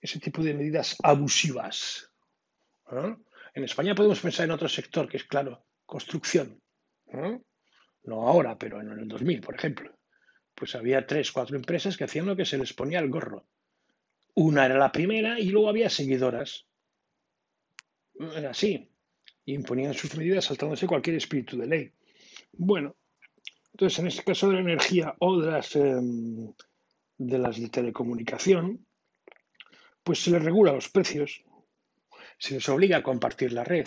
ese 0.01 0.21
tipo 0.21 0.45
de 0.45 0.55
medidas 0.55 0.97
abusivas. 1.03 2.13
En 3.55 3.65
España 3.65 3.95
podemos 3.95 4.21
pensar 4.21 4.45
en 4.45 4.53
otro 4.53 4.69
sector, 4.69 5.09
que 5.09 5.17
es, 5.17 5.25
claro, 5.25 5.65
construcción. 5.87 6.61
¿no? 7.13 8.29
ahora, 8.29 8.57
pero 8.59 8.81
en 8.81 8.91
el 8.91 9.09
2000, 9.09 9.41
por 9.41 9.55
ejemplo. 9.55 9.93
Pues 10.55 10.75
había 10.75 11.07
tres, 11.07 11.33
cuatro 11.33 11.57
empresas 11.57 11.97
que 11.97 12.05
hacían 12.05 12.27
lo 12.27 12.37
que 12.37 12.45
se 12.45 12.59
les 12.59 12.73
ponía 12.73 12.99
al 12.99 13.09
gorro. 13.09 13.47
Una 14.35 14.67
era 14.67 14.79
la 14.79 14.93
primera 14.93 15.39
y 15.39 15.51
luego 15.51 15.69
había 15.69 15.91
seguidoras. 15.91 16.67
Era 18.19 18.51
así. 18.51 18.89
Imponían 19.47 19.95
sus 19.95 20.17
medidas 20.17 20.45
saltándose 20.45 20.87
cualquier 20.87 21.17
espíritu 21.17 21.57
de 21.57 21.67
ley. 21.67 21.93
Bueno, 22.53 22.97
entonces 23.73 23.99
en 23.99 24.07
este 24.07 24.25
caso 24.25 24.49
de 24.49 24.55
la 24.55 24.61
energía 24.61 25.15
o 25.19 25.41
de 25.41 25.51
las, 25.51 25.75
em, 25.77 26.53
de 27.19 27.39
las 27.39 27.61
de 27.61 27.69
telecomunicación, 27.69 28.87
pues 30.03 30.23
se 30.23 30.31
les 30.31 30.43
regula 30.43 30.73
los 30.73 30.89
precios, 30.89 31.43
se 32.41 32.55
les 32.55 32.69
obliga 32.71 32.97
a 32.97 33.03
compartir 33.03 33.53
la 33.53 33.65
red. 33.65 33.87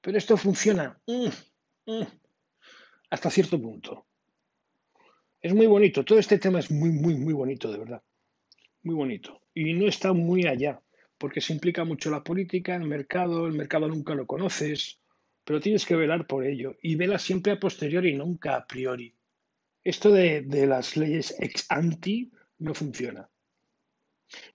Pero 0.00 0.16
esto 0.16 0.36
funciona 0.36 0.98
mm, 1.06 1.26
mm, 1.86 2.06
hasta 3.10 3.30
cierto 3.30 3.60
punto. 3.60 4.06
Es 5.42 5.52
muy 5.52 5.66
bonito, 5.66 6.04
todo 6.04 6.18
este 6.18 6.38
tema 6.38 6.60
es 6.60 6.70
muy, 6.70 6.90
muy, 6.90 7.14
muy 7.16 7.32
bonito, 7.32 7.70
de 7.70 7.78
verdad. 7.78 8.02
Muy 8.82 8.94
bonito. 8.94 9.42
Y 9.52 9.74
no 9.74 9.88
está 9.88 10.12
muy 10.12 10.46
allá, 10.46 10.80
porque 11.18 11.40
se 11.40 11.52
implica 11.52 11.84
mucho 11.84 12.10
la 12.10 12.22
política, 12.22 12.76
el 12.76 12.84
mercado, 12.84 13.46
el 13.46 13.54
mercado 13.54 13.88
nunca 13.88 14.14
lo 14.14 14.26
conoces, 14.26 15.00
pero 15.44 15.60
tienes 15.60 15.84
que 15.84 15.96
velar 15.96 16.26
por 16.26 16.46
ello. 16.46 16.76
Y 16.80 16.94
vela 16.94 17.18
siempre 17.18 17.52
a 17.52 17.60
posteriori, 17.60 18.14
nunca 18.14 18.56
a 18.56 18.66
priori. 18.66 19.14
Esto 19.82 20.12
de, 20.12 20.42
de 20.42 20.66
las 20.66 20.96
leyes 20.96 21.34
ex 21.40 21.66
ante 21.70 22.30
no 22.58 22.72
funciona. 22.74 23.28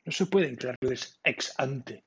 No 0.05 0.11
se 0.11 0.27
pueden 0.27 0.55
crear 0.55 0.77
leyes 0.79 1.19
ex 1.23 1.53
ante. 1.57 2.04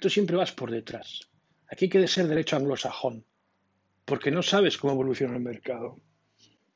Tú 0.00 0.10
siempre 0.10 0.36
vas 0.36 0.52
por 0.52 0.70
detrás. 0.70 1.28
Aquí 1.70 1.86
hay 1.86 1.90
que 1.90 2.08
ser 2.08 2.28
derecho 2.28 2.56
anglosajón, 2.56 3.24
porque 4.04 4.30
no 4.30 4.42
sabes 4.42 4.78
cómo 4.78 4.94
evoluciona 4.94 5.34
el 5.34 5.42
mercado. 5.42 6.00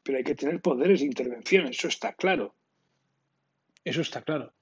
Pero 0.02 0.18
hay 0.18 0.24
que 0.24 0.34
tener 0.34 0.60
poderes 0.60 1.00
de 1.00 1.06
intervención, 1.06 1.66
eso 1.68 1.88
está 1.88 2.14
claro. 2.14 2.54
Eso 3.84 4.00
está 4.00 4.22
claro. 4.22 4.52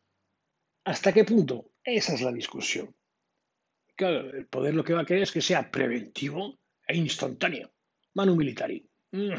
¿Hasta 0.84 1.12
qué 1.12 1.24
punto? 1.24 1.70
Esa 1.84 2.14
es 2.14 2.22
la 2.22 2.32
discusión. 2.32 2.94
Claro, 3.96 4.30
el 4.30 4.46
poder 4.46 4.74
lo 4.74 4.84
que 4.84 4.94
va 4.94 5.00
a 5.00 5.04
querer 5.04 5.24
es 5.24 5.32
que 5.32 5.40
sea 5.40 5.70
preventivo 5.70 6.58
e 6.86 6.96
instantáneo. 6.96 7.72
Manu 8.14 8.36
militari. 8.36 8.88
Mm. 9.10 9.32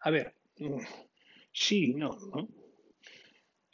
A 0.00 0.10
ver, 0.10 0.34
mm. 0.58 0.80
sí, 1.52 1.94
no, 1.94 2.18
no. 2.34 2.48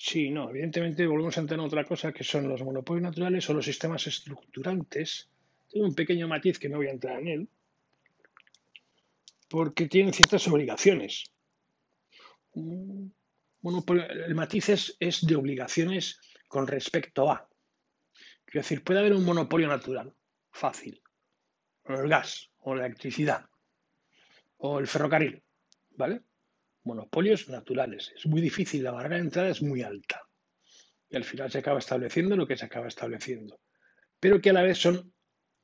Sí, 0.07 0.29
no, 0.29 0.51
evidentemente 0.51 1.07
volvemos 1.07 1.35
a 1.39 1.41
entender 1.41 1.67
otra 1.67 1.83
cosa 1.83 2.13
que 2.13 2.25
son 2.25 2.47
los 2.47 2.63
monopolios 2.63 3.05
naturales 3.05 3.49
o 3.49 3.55
los 3.55 3.65
sistemas 3.65 4.07
estructurantes. 4.07 5.31
Tiene 5.67 5.89
un 5.89 5.95
pequeño 5.95 6.29
matiz 6.29 6.59
que 6.59 6.69
no 6.69 6.77
voy 6.77 6.89
a 6.89 6.91
entrar 6.91 7.21
en 7.21 7.29
él, 7.29 7.49
porque 9.49 9.89
tienen 9.89 10.13
ciertas 10.13 10.47
obligaciones. 10.49 11.33
El 12.55 14.35
matiz 14.35 14.69
es, 14.69 14.95
es 15.01 15.27
de 15.27 15.37
obligaciones 15.37 16.21
con 16.49 16.67
respecto 16.67 17.31
a. 17.31 17.49
Quiero 18.45 18.63
decir, 18.63 18.85
puede 18.85 19.01
haber 19.01 19.15
un 19.15 19.25
monopolio 19.25 19.69
natural, 19.69 20.15
fácil, 20.51 21.03
o 21.85 21.95
el 21.95 22.11
gas, 22.11 22.51
o 22.59 22.75
la 22.75 22.85
electricidad, 22.85 23.47
o 24.59 24.81
el 24.81 24.87
ferrocarril, 24.87 25.43
¿vale? 25.93 26.21
Monopolios 26.85 27.49
naturales. 27.49 28.13
Es 28.17 28.27
muy 28.27 28.41
difícil, 28.41 28.85
la 28.85 28.93
barrera 28.93 29.17
de 29.17 29.23
entrada 29.23 29.49
es 29.49 29.63
muy 29.63 29.83
alta. 29.83 30.23
Y 31.09 31.17
al 31.17 31.25
final 31.25 31.51
se 31.51 31.59
acaba 31.59 31.79
estableciendo 31.79 32.37
lo 32.37 32.47
que 32.47 32.57
se 32.57 32.67
acaba 32.67 32.89
estableciendo. 32.89 33.61
Pero 34.21 34.41
que 34.41 34.51
a 34.51 34.53
la 34.53 34.63
vez 34.63 34.79
son, 34.79 35.13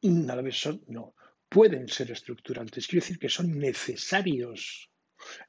a 0.02 0.36
la 0.36 0.42
vez 0.42 0.56
son, 0.56 0.82
no, 0.88 1.14
pueden 1.48 1.88
ser 1.88 2.10
estructurantes. 2.10 2.86
Quiero 2.86 3.04
decir 3.04 3.18
que 3.18 3.28
son 3.28 3.58
necesarios, 3.58 4.90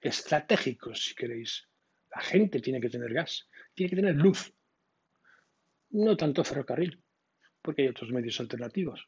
estratégicos, 0.02 1.06
si 1.06 1.16
queréis. 1.16 1.68
La 2.14 2.22
gente 2.22 2.60
tiene 2.60 2.82
que 2.82 2.90
tener 2.90 3.14
gas, 3.14 3.48
tiene 3.74 3.90
que 3.90 3.96
tener 3.96 4.16
luz. 4.16 4.54
No 5.92 6.18
tanto 6.18 6.44
ferrocarril, 6.44 7.02
porque 7.62 7.84
hay 7.84 7.88
otros 7.90 8.12
medios 8.12 8.40
alternativos. 8.40 9.08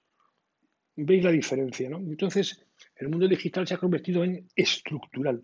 ¿Veis 0.95 1.23
la 1.23 1.31
diferencia? 1.31 1.89
¿no? 1.89 1.97
Entonces, 1.97 2.65
el 2.95 3.09
mundo 3.09 3.27
digital 3.27 3.67
se 3.67 3.73
ha 3.73 3.77
convertido 3.77 4.23
en 4.23 4.47
estructural 4.55 5.43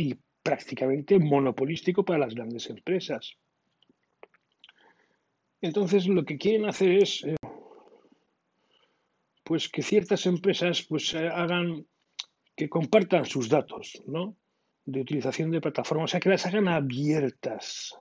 y 0.00 0.18
prácticamente 0.42 1.18
monopolístico 1.18 2.04
para 2.04 2.20
las 2.20 2.34
grandes 2.34 2.70
empresas. 2.70 3.36
Entonces 5.60 6.06
lo 6.06 6.24
que 6.24 6.38
quieren 6.38 6.64
hacer 6.64 6.92
es 6.92 7.22
eh, 7.24 7.36
pues 9.44 9.68
que 9.68 9.82
ciertas 9.82 10.24
empresas 10.24 10.86
pues 10.88 11.12
eh, 11.12 11.28
hagan 11.28 11.86
que 12.56 12.70
compartan 12.70 13.26
sus 13.26 13.48
datos, 13.50 14.02
¿no? 14.06 14.36
de 14.86 15.02
utilización 15.02 15.50
de 15.50 15.60
plataformas, 15.60 16.04
o 16.04 16.12
sea, 16.12 16.20
que 16.20 16.30
las 16.30 16.46
hagan 16.46 16.66
abiertas, 16.66 17.94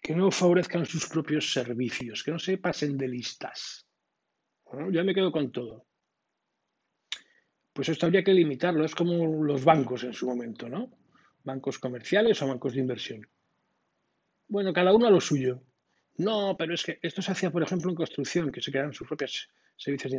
que 0.00 0.14
no 0.14 0.30
favorezcan 0.30 0.86
sus 0.86 1.08
propios 1.08 1.52
servicios, 1.52 2.22
que 2.22 2.30
no 2.30 2.38
se 2.38 2.56
pasen 2.58 2.96
de 2.96 3.08
listas. 3.08 3.86
Ya 4.92 5.02
me 5.02 5.14
quedo 5.14 5.30
con 5.32 5.50
todo 5.50 5.86
pues 7.74 7.88
esto 7.88 8.06
habría 8.06 8.22
que 8.22 8.32
limitarlo. 8.32 8.84
Es 8.84 8.94
como 8.94 9.44
los 9.44 9.64
bancos 9.64 10.04
en 10.04 10.14
su 10.14 10.26
momento, 10.26 10.68
¿no? 10.68 10.96
Bancos 11.42 11.78
comerciales 11.78 12.40
o 12.40 12.48
bancos 12.48 12.72
de 12.72 12.80
inversión. 12.80 13.28
Bueno, 14.48 14.72
cada 14.72 14.94
uno 14.94 15.08
a 15.08 15.10
lo 15.10 15.20
suyo. 15.20 15.60
No, 16.16 16.56
pero 16.56 16.72
es 16.72 16.84
que 16.84 17.00
esto 17.02 17.20
se 17.20 17.32
hacía, 17.32 17.50
por 17.50 17.64
ejemplo, 17.64 17.90
en 17.90 17.96
construcción, 17.96 18.52
que 18.52 18.62
se 18.62 18.70
crearon 18.70 18.94
sus 18.94 19.08
propios 19.08 19.50
servicios 19.76 20.14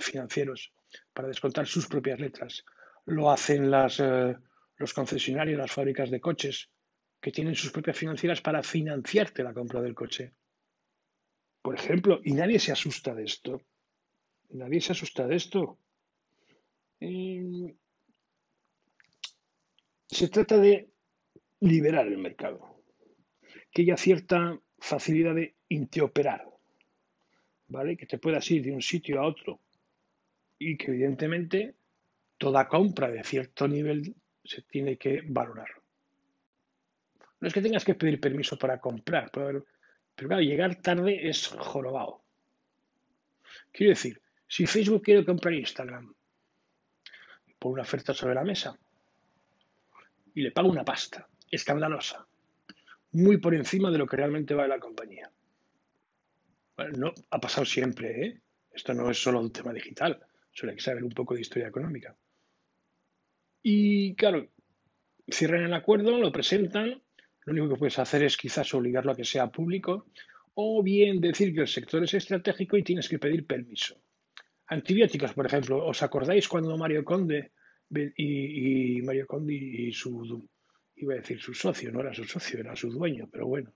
financieros 0.00 0.72
para 1.12 1.26
descontar 1.26 1.66
sus 1.66 1.88
propias 1.88 2.20
letras. 2.20 2.64
Lo 3.06 3.30
hacen 3.30 3.68
las, 3.68 3.98
eh, 3.98 4.36
los 4.76 4.94
concesionarios, 4.94 5.58
las 5.58 5.72
fábricas 5.72 6.10
de 6.10 6.20
coches, 6.20 6.70
que 7.20 7.32
tienen 7.32 7.56
sus 7.56 7.72
propias 7.72 7.98
financieras 7.98 8.40
para 8.40 8.62
financiarte 8.62 9.42
la 9.42 9.52
compra 9.52 9.82
del 9.82 9.94
coche. 9.94 10.32
Por 11.60 11.74
ejemplo, 11.74 12.20
y 12.22 12.32
nadie 12.34 12.60
se 12.60 12.70
asusta 12.70 13.14
de 13.14 13.24
esto. 13.24 13.62
Nadie 14.50 14.80
se 14.80 14.92
asusta 14.92 15.26
de 15.26 15.34
esto. 15.34 15.78
Se 20.06 20.28
trata 20.28 20.58
de 20.58 20.90
liberar 21.60 22.06
el 22.06 22.18
mercado, 22.18 22.82
que 23.72 23.82
haya 23.82 23.96
cierta 23.96 24.60
facilidad 24.78 25.34
de 25.34 25.54
interoperar, 25.68 26.46
¿vale? 27.68 27.96
Que 27.96 28.06
te 28.06 28.18
puedas 28.18 28.50
ir 28.50 28.64
de 28.64 28.72
un 28.72 28.82
sitio 28.82 29.20
a 29.20 29.26
otro 29.26 29.60
y 30.58 30.76
que 30.76 30.88
evidentemente 30.88 31.74
toda 32.36 32.68
compra 32.68 33.10
de 33.10 33.24
cierto 33.24 33.66
nivel 33.66 34.14
se 34.44 34.62
tiene 34.62 34.96
que 34.98 35.22
valorar. 35.24 35.68
No 37.40 37.48
es 37.48 37.54
que 37.54 37.62
tengas 37.62 37.84
que 37.84 37.94
pedir 37.94 38.20
permiso 38.20 38.58
para 38.58 38.78
comprar, 38.78 39.30
pero, 39.32 39.64
pero 40.14 40.28
claro, 40.28 40.42
llegar 40.42 40.82
tarde 40.82 41.28
es 41.28 41.48
jorobado. 41.48 42.22
Quiero 43.72 43.90
decir, 43.90 44.20
si 44.46 44.66
Facebook 44.66 45.02
quiere 45.02 45.24
comprar 45.24 45.54
Instagram 45.54 46.14
por 47.60 47.72
una 47.72 47.82
oferta 47.82 48.12
sobre 48.12 48.34
la 48.34 48.42
mesa 48.42 48.76
y 50.34 50.42
le 50.42 50.50
paga 50.50 50.68
una 50.68 50.84
pasta 50.84 51.28
escandalosa, 51.50 52.26
muy 53.12 53.36
por 53.36 53.54
encima 53.54 53.90
de 53.90 53.98
lo 53.98 54.06
que 54.06 54.16
realmente 54.16 54.54
vale 54.54 54.70
la 54.70 54.80
compañía. 54.80 55.30
No 56.96 57.12
ha 57.30 57.38
pasado 57.38 57.66
siempre, 57.66 58.26
¿eh? 58.26 58.40
Esto 58.72 58.94
no 58.94 59.10
es 59.10 59.22
solo 59.22 59.40
un 59.40 59.52
tema 59.52 59.72
digital, 59.72 60.18
solo 60.52 60.70
hay 60.70 60.76
que 60.76 60.82
saber 60.82 61.04
un 61.04 61.10
poco 61.10 61.34
de 61.34 61.42
historia 61.42 61.68
económica. 61.68 62.16
Y 63.62 64.14
claro, 64.14 64.48
cierran 65.28 65.64
el 65.64 65.74
acuerdo, 65.74 66.16
lo 66.18 66.32
presentan, 66.32 67.02
lo 67.44 67.52
único 67.52 67.68
que 67.68 67.78
puedes 67.78 67.98
hacer 67.98 68.22
es 68.22 68.36
quizás 68.38 68.72
obligarlo 68.72 69.12
a 69.12 69.16
que 69.16 69.24
sea 69.24 69.50
público 69.50 70.06
o 70.54 70.82
bien 70.82 71.20
decir 71.20 71.52
que 71.54 71.60
el 71.60 71.68
sector 71.68 72.02
es 72.04 72.14
estratégico 72.14 72.78
y 72.78 72.82
tienes 72.82 73.08
que 73.08 73.18
pedir 73.18 73.46
permiso. 73.46 74.00
Antibióticos, 74.70 75.32
por 75.34 75.46
ejemplo, 75.46 75.84
¿os 75.84 76.00
acordáis 76.00 76.46
cuando 76.46 76.78
Mario 76.78 77.04
Conde 77.04 77.52
y, 77.90 79.02
Mario 79.02 79.26
Conde 79.26 79.52
y 79.54 79.92
su, 79.92 80.48
iba 80.94 81.14
a 81.14 81.16
decir 81.16 81.40
su 81.40 81.52
socio, 81.52 81.90
no 81.90 82.00
era 82.00 82.14
su 82.14 82.22
socio, 82.22 82.60
era 82.60 82.76
su 82.76 82.88
dueño, 82.88 83.28
pero 83.32 83.48
bueno, 83.48 83.74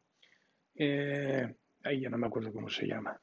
eh, 0.77 1.53
ahí 1.83 2.01
ya 2.01 2.11
no 2.11 2.17
me 2.17 2.29
acuerdo 2.29 2.53
cómo 2.53 2.69
se 2.69 2.87
llama, 2.87 3.21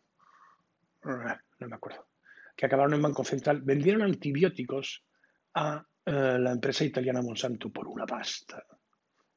ah, 1.03 1.39
no 1.59 1.67
me 1.69 1.75
acuerdo, 1.75 2.09
que 2.57 2.65
acabaron 2.65 2.93
en 2.93 3.03
Banco 3.03 3.23
Central, 3.23 3.61
vendieron 3.61 4.01
antibióticos 4.01 5.05
a 5.53 5.85
eh, 6.05 6.11
la 6.39 6.51
empresa 6.51 6.83
italiana 6.83 7.21
Monsanto 7.21 7.71
por 7.71 7.87
una 7.87 8.05
pasta, 8.05 8.65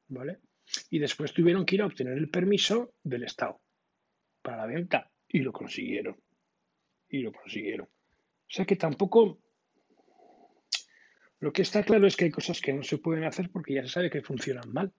¿vale? 0.09 0.39
Y 0.89 0.99
después 0.99 1.31
tuvieron 1.31 1.65
que 1.65 1.75
ir 1.75 1.83
a 1.83 1.85
obtener 1.85 2.17
el 2.17 2.29
permiso 2.29 2.95
del 3.01 3.23
Estado 3.23 3.61
para 4.41 4.57
la 4.57 4.65
venta 4.65 5.09
y 5.29 5.39
lo 5.39 5.53
consiguieron. 5.53 6.17
Y 7.07 7.19
lo 7.19 7.31
consiguieron. 7.31 7.87
O 8.47 8.53
sea 8.53 8.65
que 8.65 8.75
tampoco... 8.75 9.39
Lo 11.39 11.51
que 11.51 11.61
está 11.61 11.83
claro 11.83 12.07
es 12.07 12.15
que 12.15 12.25
hay 12.25 12.31
cosas 12.31 12.61
que 12.61 12.73
no 12.73 12.83
se 12.83 12.97
pueden 12.97 13.25
hacer 13.25 13.49
porque 13.51 13.73
ya 13.73 13.83
se 13.83 13.89
sabe 13.89 14.09
que 14.09 14.21
funcionan 14.21 14.71
mal. 14.71 14.93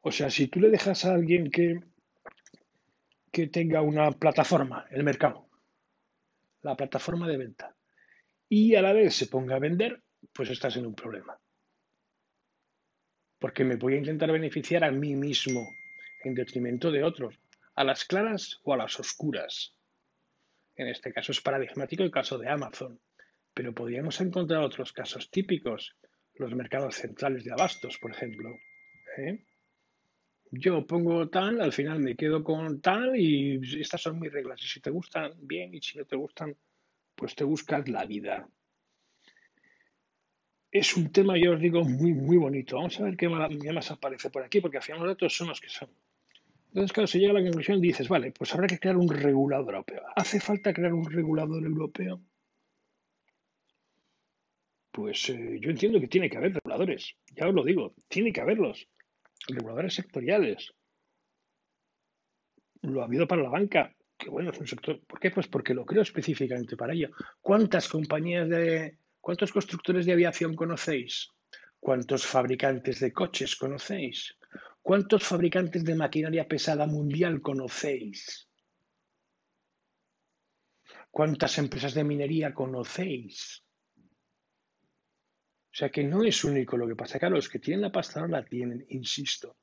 O 0.00 0.10
sea, 0.10 0.30
si 0.30 0.48
tú 0.48 0.58
le 0.60 0.70
dejas 0.70 1.04
a 1.04 1.14
alguien 1.14 1.50
que, 1.50 1.80
que 3.30 3.46
tenga 3.46 3.82
una 3.82 4.10
plataforma, 4.12 4.86
el 4.90 5.04
mercado, 5.04 5.48
la 6.62 6.76
plataforma 6.76 7.28
de 7.28 7.36
venta, 7.36 7.76
y 8.48 8.74
a 8.74 8.82
la 8.82 8.92
vez 8.92 9.14
se 9.14 9.26
ponga 9.26 9.56
a 9.56 9.60
vender, 9.60 10.02
pues 10.32 10.50
estás 10.50 10.76
en 10.76 10.86
un 10.86 10.94
problema. 10.94 11.38
Porque 13.38 13.64
me 13.64 13.76
voy 13.76 13.94
a 13.94 13.98
intentar 13.98 14.32
beneficiar 14.32 14.82
a 14.82 14.90
mí 14.90 15.14
mismo 15.14 15.68
en 16.24 16.34
detrimento 16.34 16.90
de 16.90 17.04
otros, 17.04 17.38
a 17.74 17.84
las 17.84 18.04
claras 18.04 18.60
o 18.64 18.72
a 18.72 18.76
las 18.76 18.98
oscuras. 18.98 19.77
En 20.78 20.88
este 20.88 21.12
caso 21.12 21.32
es 21.32 21.40
paradigmático 21.42 22.02
el 22.02 22.10
caso 22.10 22.38
de 22.38 22.48
Amazon, 22.48 22.98
pero 23.52 23.74
podríamos 23.74 24.18
encontrar 24.20 24.62
otros 24.62 24.92
casos 24.92 25.30
típicos, 25.30 25.94
los 26.36 26.54
mercados 26.54 26.94
centrales 26.94 27.44
de 27.44 27.52
abastos, 27.52 27.98
por 27.98 28.12
ejemplo. 28.12 28.48
¿eh? 29.18 29.44
Yo 30.50 30.86
pongo 30.86 31.28
tal, 31.28 31.60
al 31.60 31.72
final 31.74 31.98
me 31.98 32.16
quedo 32.16 32.42
con 32.42 32.80
tal 32.80 33.14
y 33.16 33.60
estas 33.78 34.00
son 34.00 34.18
mis 34.18 34.32
reglas. 34.32 34.62
Y 34.62 34.66
si 34.68 34.80
te 34.80 34.90
gustan, 34.90 35.34
bien, 35.36 35.74
y 35.74 35.82
si 35.82 35.98
no 35.98 36.06
te 36.06 36.16
gustan, 36.16 36.56
pues 37.14 37.34
te 37.34 37.44
buscas 37.44 37.86
la 37.88 38.06
vida 38.06 38.48
es 40.70 40.96
un 40.96 41.10
tema, 41.10 41.38
yo 41.38 41.52
os 41.52 41.60
digo, 41.60 41.82
muy, 41.82 42.12
muy 42.12 42.36
bonito. 42.36 42.76
Vamos 42.76 42.98
a 43.00 43.04
ver 43.04 43.16
qué 43.16 43.28
más 43.28 43.90
aparece 43.90 44.30
por 44.30 44.42
aquí, 44.42 44.60
porque 44.60 44.78
al 44.78 44.82
final 44.82 45.00
los 45.00 45.08
datos 45.08 45.34
son 45.34 45.48
los 45.48 45.60
que 45.60 45.68
son. 45.68 45.88
Entonces, 46.68 46.92
claro, 46.92 47.06
se 47.06 47.18
llega 47.18 47.30
a 47.30 47.34
la 47.34 47.42
conclusión 47.42 47.78
y 47.78 47.88
dices, 47.88 48.08
vale, 48.08 48.32
pues 48.32 48.54
habrá 48.54 48.66
que 48.66 48.78
crear 48.78 48.96
un 48.96 49.08
regulador 49.08 49.74
europeo. 49.74 50.02
¿Hace 50.16 50.38
falta 50.40 50.72
crear 50.72 50.92
un 50.92 51.10
regulador 51.10 51.64
europeo? 51.64 52.20
Pues 54.90 55.28
eh, 55.30 55.58
yo 55.60 55.70
entiendo 55.70 56.00
que 56.00 56.08
tiene 56.08 56.28
que 56.28 56.36
haber 56.36 56.54
reguladores. 56.54 57.14
Ya 57.34 57.48
os 57.48 57.54
lo 57.54 57.64
digo, 57.64 57.94
tiene 58.08 58.32
que 58.32 58.40
haberlos. 58.40 58.88
Reguladores 59.46 59.94
sectoriales. 59.94 60.72
Lo 62.82 63.02
ha 63.02 63.04
habido 63.04 63.26
para 63.26 63.42
la 63.42 63.48
banca, 63.48 63.94
que 64.16 64.28
bueno, 64.28 64.50
es 64.50 64.58
un 64.58 64.66
sector. 64.66 65.00
¿Por 65.06 65.20
qué? 65.20 65.30
Pues 65.30 65.46
porque 65.46 65.74
lo 65.74 65.86
creo 65.86 66.02
específicamente 66.02 66.76
para 66.76 66.92
ello. 66.92 67.10
¿Cuántas 67.40 67.88
compañías 67.88 68.48
de, 68.48 68.98
¿Cuántos 69.20 69.52
constructores 69.52 70.06
de 70.06 70.12
aviación 70.12 70.54
conocéis? 70.54 71.30
¿Cuántos 71.78 72.24
fabricantes 72.26 73.00
de 73.00 73.12
coches 73.12 73.56
conocéis? 73.56 74.36
¿Cuántos 74.82 75.24
fabricantes 75.24 75.84
de 75.84 75.94
maquinaria 75.94 76.48
pesada 76.48 76.86
mundial 76.86 77.40
conocéis? 77.40 78.48
¿Cuántas 81.10 81.58
empresas 81.58 81.94
de 81.94 82.04
minería 82.04 82.54
conocéis? 82.54 83.64
O 85.70 85.76
sea 85.78 85.90
que 85.90 86.02
no 86.04 86.24
es 86.24 86.44
único 86.44 86.76
lo 86.76 86.88
que 86.88 86.96
pasa. 86.96 87.18
Claro, 87.18 87.36
los 87.36 87.48
que 87.48 87.58
tienen 87.58 87.82
la 87.82 87.92
pasta 87.92 88.20
no 88.20 88.28
la 88.28 88.44
tienen, 88.44 88.84
insisto. 88.88 89.56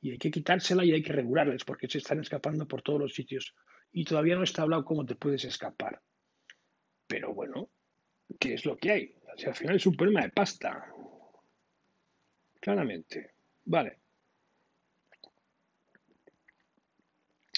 Y 0.00 0.12
hay 0.12 0.18
que 0.18 0.30
quitársela 0.30 0.84
y 0.84 0.92
hay 0.92 1.02
que 1.02 1.12
regularles 1.12 1.64
porque 1.64 1.88
se 1.88 1.98
están 1.98 2.20
escapando 2.20 2.66
por 2.66 2.82
todos 2.82 3.00
los 3.00 3.14
sitios. 3.14 3.54
Y 3.92 4.04
todavía 4.04 4.36
no 4.36 4.44
está 4.44 4.62
hablado 4.62 4.84
cómo 4.84 5.04
te 5.04 5.16
puedes 5.16 5.44
escapar. 5.44 6.00
Pero 7.06 7.34
bueno, 7.34 7.70
¿Qué 8.38 8.54
es 8.54 8.64
lo 8.64 8.76
que 8.76 8.90
hay? 8.90 9.14
O 9.24 9.48
al 9.48 9.54
final 9.54 9.76
es 9.76 9.86
un 9.86 9.96
problema 9.96 10.22
de 10.22 10.30
pasta. 10.30 10.92
Claramente. 12.60 13.34
Vale. 13.64 13.99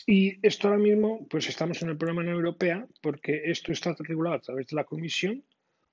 Y 0.07 0.45
esto 0.47 0.69
ahora 0.69 0.81
mismo, 0.81 1.27
pues 1.29 1.49
estamos 1.49 1.81
en 1.83 1.91
el 1.91 1.97
problema 1.97 2.23
en 2.23 2.29
Europea 2.29 2.87
porque 3.01 3.43
esto 3.45 3.73
está 3.73 3.95
regulado 3.99 4.37
a 4.37 4.41
través 4.41 4.67
de 4.67 4.77
la 4.77 4.85
Comisión 4.85 5.45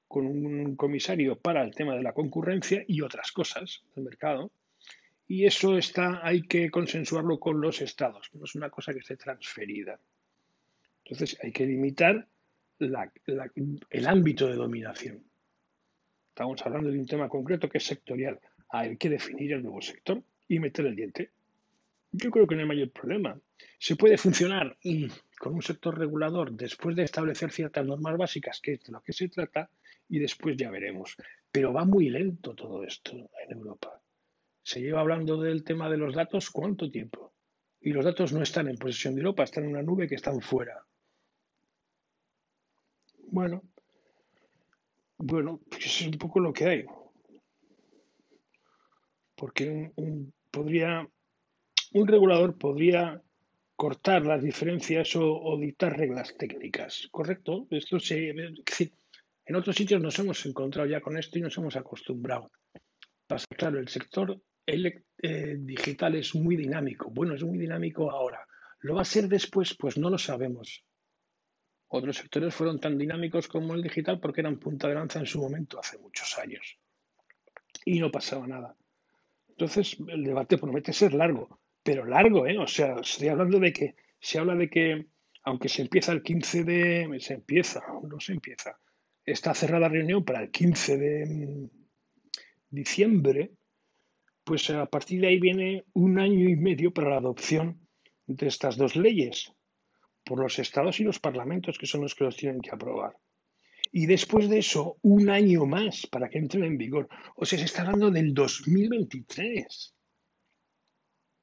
con 0.08 0.26
un 0.26 0.76
comisario 0.76 1.38
para 1.38 1.64
el 1.64 1.76
tema 1.76 1.96
de 1.96 2.02
la 2.02 2.14
concurrencia 2.14 2.84
y 2.88 3.02
otras 3.02 3.32
cosas 3.32 3.84
del 3.96 4.06
mercado. 4.06 4.52
Y 5.28 5.46
eso 5.46 5.78
está, 5.78 6.26
hay 6.26 6.42
que 6.42 6.72
consensuarlo 6.72 7.40
con 7.40 7.62
los 7.62 7.82
estados, 7.82 8.32
no 8.34 8.46
es 8.46 8.56
una 8.56 8.72
cosa 8.72 8.94
que 8.94 9.00
esté 9.00 9.16
transferida. 9.16 10.00
Entonces 11.04 11.38
hay 11.44 11.52
que 11.52 11.68
limitar 11.68 12.28
el 12.80 14.08
ámbito 14.08 14.48
de 14.48 14.56
dominación. 14.56 15.24
Estamos 16.30 16.66
hablando 16.66 16.90
de 16.90 16.98
un 16.98 17.06
tema 17.06 17.30
concreto 17.30 17.70
que 17.70 17.78
es 17.78 17.84
sectorial. 17.84 18.40
Hay 18.70 18.98
que 18.98 19.10
definir 19.10 19.54
el 19.54 19.62
nuevo 19.62 19.82
sector 19.82 20.24
y 20.48 20.60
meter 20.60 20.86
el 20.86 20.96
diente. 20.96 21.32
Yo 22.12 22.32
creo 22.32 22.48
que 22.48 22.56
no 22.56 22.62
hay 22.62 22.68
mayor 22.68 22.92
problema. 22.92 23.40
Se 23.78 23.96
puede 23.96 24.18
funcionar 24.18 24.78
con 25.40 25.54
un 25.54 25.62
sector 25.62 25.98
regulador 25.98 26.52
después 26.52 26.96
de 26.96 27.04
establecer 27.04 27.52
ciertas 27.52 27.86
normas 27.86 28.18
básicas, 28.18 28.60
que 28.62 28.74
es 28.74 28.84
de 28.84 28.92
lo 28.92 29.02
que 29.02 29.14
se 29.14 29.30
trata, 29.30 29.70
y 30.08 30.20
después 30.20 30.58
ya 30.58 30.72
veremos. 30.72 31.16
Pero 31.52 31.74
va 31.74 31.86
muy 31.86 32.10
lento 32.10 32.56
todo 32.56 32.84
esto 32.84 33.12
en 33.14 33.58
Europa. 33.58 34.02
Se 34.64 34.82
lleva 34.82 35.02
hablando 35.02 35.42
del 35.42 35.64
tema 35.64 35.90
de 35.90 35.98
los 35.98 36.14
datos 36.14 36.50
cuánto 36.50 36.90
tiempo. 36.90 37.34
Y 37.82 37.94
los 37.94 38.04
datos 38.04 38.34
no 38.34 38.42
están 38.42 38.68
en 38.68 38.78
posesión 38.78 39.16
de 39.16 39.22
Europa, 39.22 39.44
están 39.44 39.64
en 39.64 39.72
una 39.72 39.84
nube 39.84 40.08
que 40.08 40.16
están 40.16 40.42
fuera. 40.42 40.86
Bueno, 43.32 43.64
bueno, 45.18 45.60
pues 45.70 45.86
eso 45.86 46.06
es 46.06 46.12
un 46.12 46.18
poco 46.18 46.40
lo 46.40 46.54
que 46.54 46.66
hay. 46.66 46.86
Porque 49.36 49.92
un, 49.96 50.34
podría, 50.50 51.08
un 51.94 52.08
regulador 52.08 52.58
podría 52.58 53.22
cortar 53.76 54.26
las 54.26 54.44
diferencias 54.44 55.16
o, 55.16 55.58
dictar 55.58 55.98
reglas 55.98 56.36
técnicas, 56.38 57.08
¿correcto? 57.12 57.66
Esto 57.72 58.00
se, 58.00 58.30
en 58.30 59.56
otros 59.56 59.76
sitios 59.76 60.02
nos 60.02 60.20
hemos 60.20 60.46
encontrado 60.46 60.88
ya 60.88 61.02
con 61.02 61.18
esto 61.18 61.40
y 61.40 61.42
nos 61.42 61.58
hemos 61.58 61.76
acostumbrado. 61.76 62.52
Pasa, 63.26 63.46
claro, 63.56 63.80
el 63.80 63.88
sector 63.88 64.42
eh, 64.66 65.56
digital 65.60 66.16
es 66.16 66.36
muy 66.36 66.56
dinámico. 66.56 67.10
Bueno, 67.10 67.36
es 67.36 67.44
muy 67.44 67.58
dinámico 67.58 68.12
ahora. 68.12 68.46
¿Lo 68.82 68.96
va 68.96 69.02
a 69.02 69.06
ser 69.06 69.28
después? 69.28 69.76
Pues 69.76 69.98
no 69.98 70.10
lo 70.10 70.18
sabemos. 70.18 70.84
Otros 71.88 72.18
sectores 72.18 72.54
fueron 72.54 72.80
tan 72.80 72.98
dinámicos 72.98 73.48
como 73.48 73.74
el 73.74 73.82
digital 73.82 74.20
porque 74.20 74.42
eran 74.42 74.60
punta 74.60 74.88
de 74.88 74.96
lanza 74.96 75.20
en 75.20 75.26
su 75.26 75.40
momento, 75.40 75.80
hace 75.80 75.98
muchos 75.98 76.38
años. 76.38 76.78
Y 77.86 78.00
no 78.00 78.12
pasaba 78.12 78.46
nada. 78.46 78.76
Entonces, 79.48 79.98
el 80.08 80.24
debate 80.24 80.58
promete 80.58 80.94
ser 80.94 81.14
largo, 81.14 81.60
pero 81.90 82.06
largo, 82.06 82.46
¿eh? 82.46 82.56
O 82.60 82.68
sea, 82.68 83.00
estoy 83.02 83.30
hablando 83.30 83.60
de 83.60 83.74
que 83.74 83.96
se 84.20 84.38
habla 84.38 84.54
de 84.54 84.70
que, 84.70 85.08
aunque 85.42 85.70
se 85.70 85.82
empieza 85.82 86.12
el 86.12 86.22
15 86.22 86.64
de. 86.64 87.18
Se 87.20 87.34
empieza, 87.34 87.82
no 88.04 88.20
se 88.20 88.34
empieza. 88.34 88.78
Está 89.26 89.56
cerrada 89.56 89.88
la 89.88 89.90
reunión 89.90 90.24
para 90.24 90.44
el 90.44 90.52
15 90.52 90.98
de 91.00 91.26
mm, 91.26 91.70
diciembre, 92.70 93.54
pues 94.44 94.70
a 94.70 94.86
partir 94.86 95.22
de 95.22 95.30
ahí 95.30 95.40
viene 95.40 95.84
un 95.94 96.20
año 96.20 96.48
y 96.48 96.56
medio 96.56 96.94
para 96.94 97.10
la 97.10 97.18
adopción 97.18 97.88
de 98.28 98.46
estas 98.46 98.78
dos 98.78 98.96
leyes 98.96 99.52
por 100.24 100.40
los 100.40 100.60
estados 100.60 101.00
y 101.00 101.04
los 101.04 101.18
parlamentos, 101.18 101.80
que 101.80 101.88
son 101.88 102.02
los 102.02 102.14
que 102.14 102.26
los 102.26 102.38
tienen 102.38 102.62
que 102.62 102.70
aprobar. 102.70 103.16
Y 103.92 104.06
después 104.06 104.48
de 104.48 104.60
eso, 104.60 105.00
un 105.02 105.32
año 105.32 105.66
más 105.66 106.06
para 106.06 106.30
que 106.30 106.38
entren 106.38 106.66
en 106.66 106.78
vigor. 106.78 107.10
O 107.36 107.46
sea, 107.46 107.58
se 107.58 107.66
está 107.66 107.82
hablando 107.82 108.12
del 108.12 108.36
2023. 108.36 109.96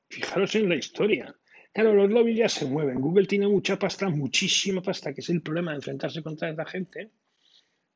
Fijaros 0.08 0.54
en 0.54 0.68
la 0.68 0.76
historia. 0.76 1.34
Claro, 1.72 1.94
los 1.94 2.10
lobbies 2.10 2.38
ya 2.38 2.48
se 2.48 2.64
mueven. 2.64 3.00
Google 3.00 3.26
tiene 3.26 3.48
mucha 3.48 3.78
pasta, 3.78 4.08
muchísima 4.08 4.80
pasta, 4.80 5.12
que 5.12 5.20
es 5.20 5.28
el 5.28 5.42
problema 5.42 5.72
de 5.72 5.76
enfrentarse 5.76 6.22
contra 6.22 6.48
esta 6.48 6.64
gente. 6.64 7.10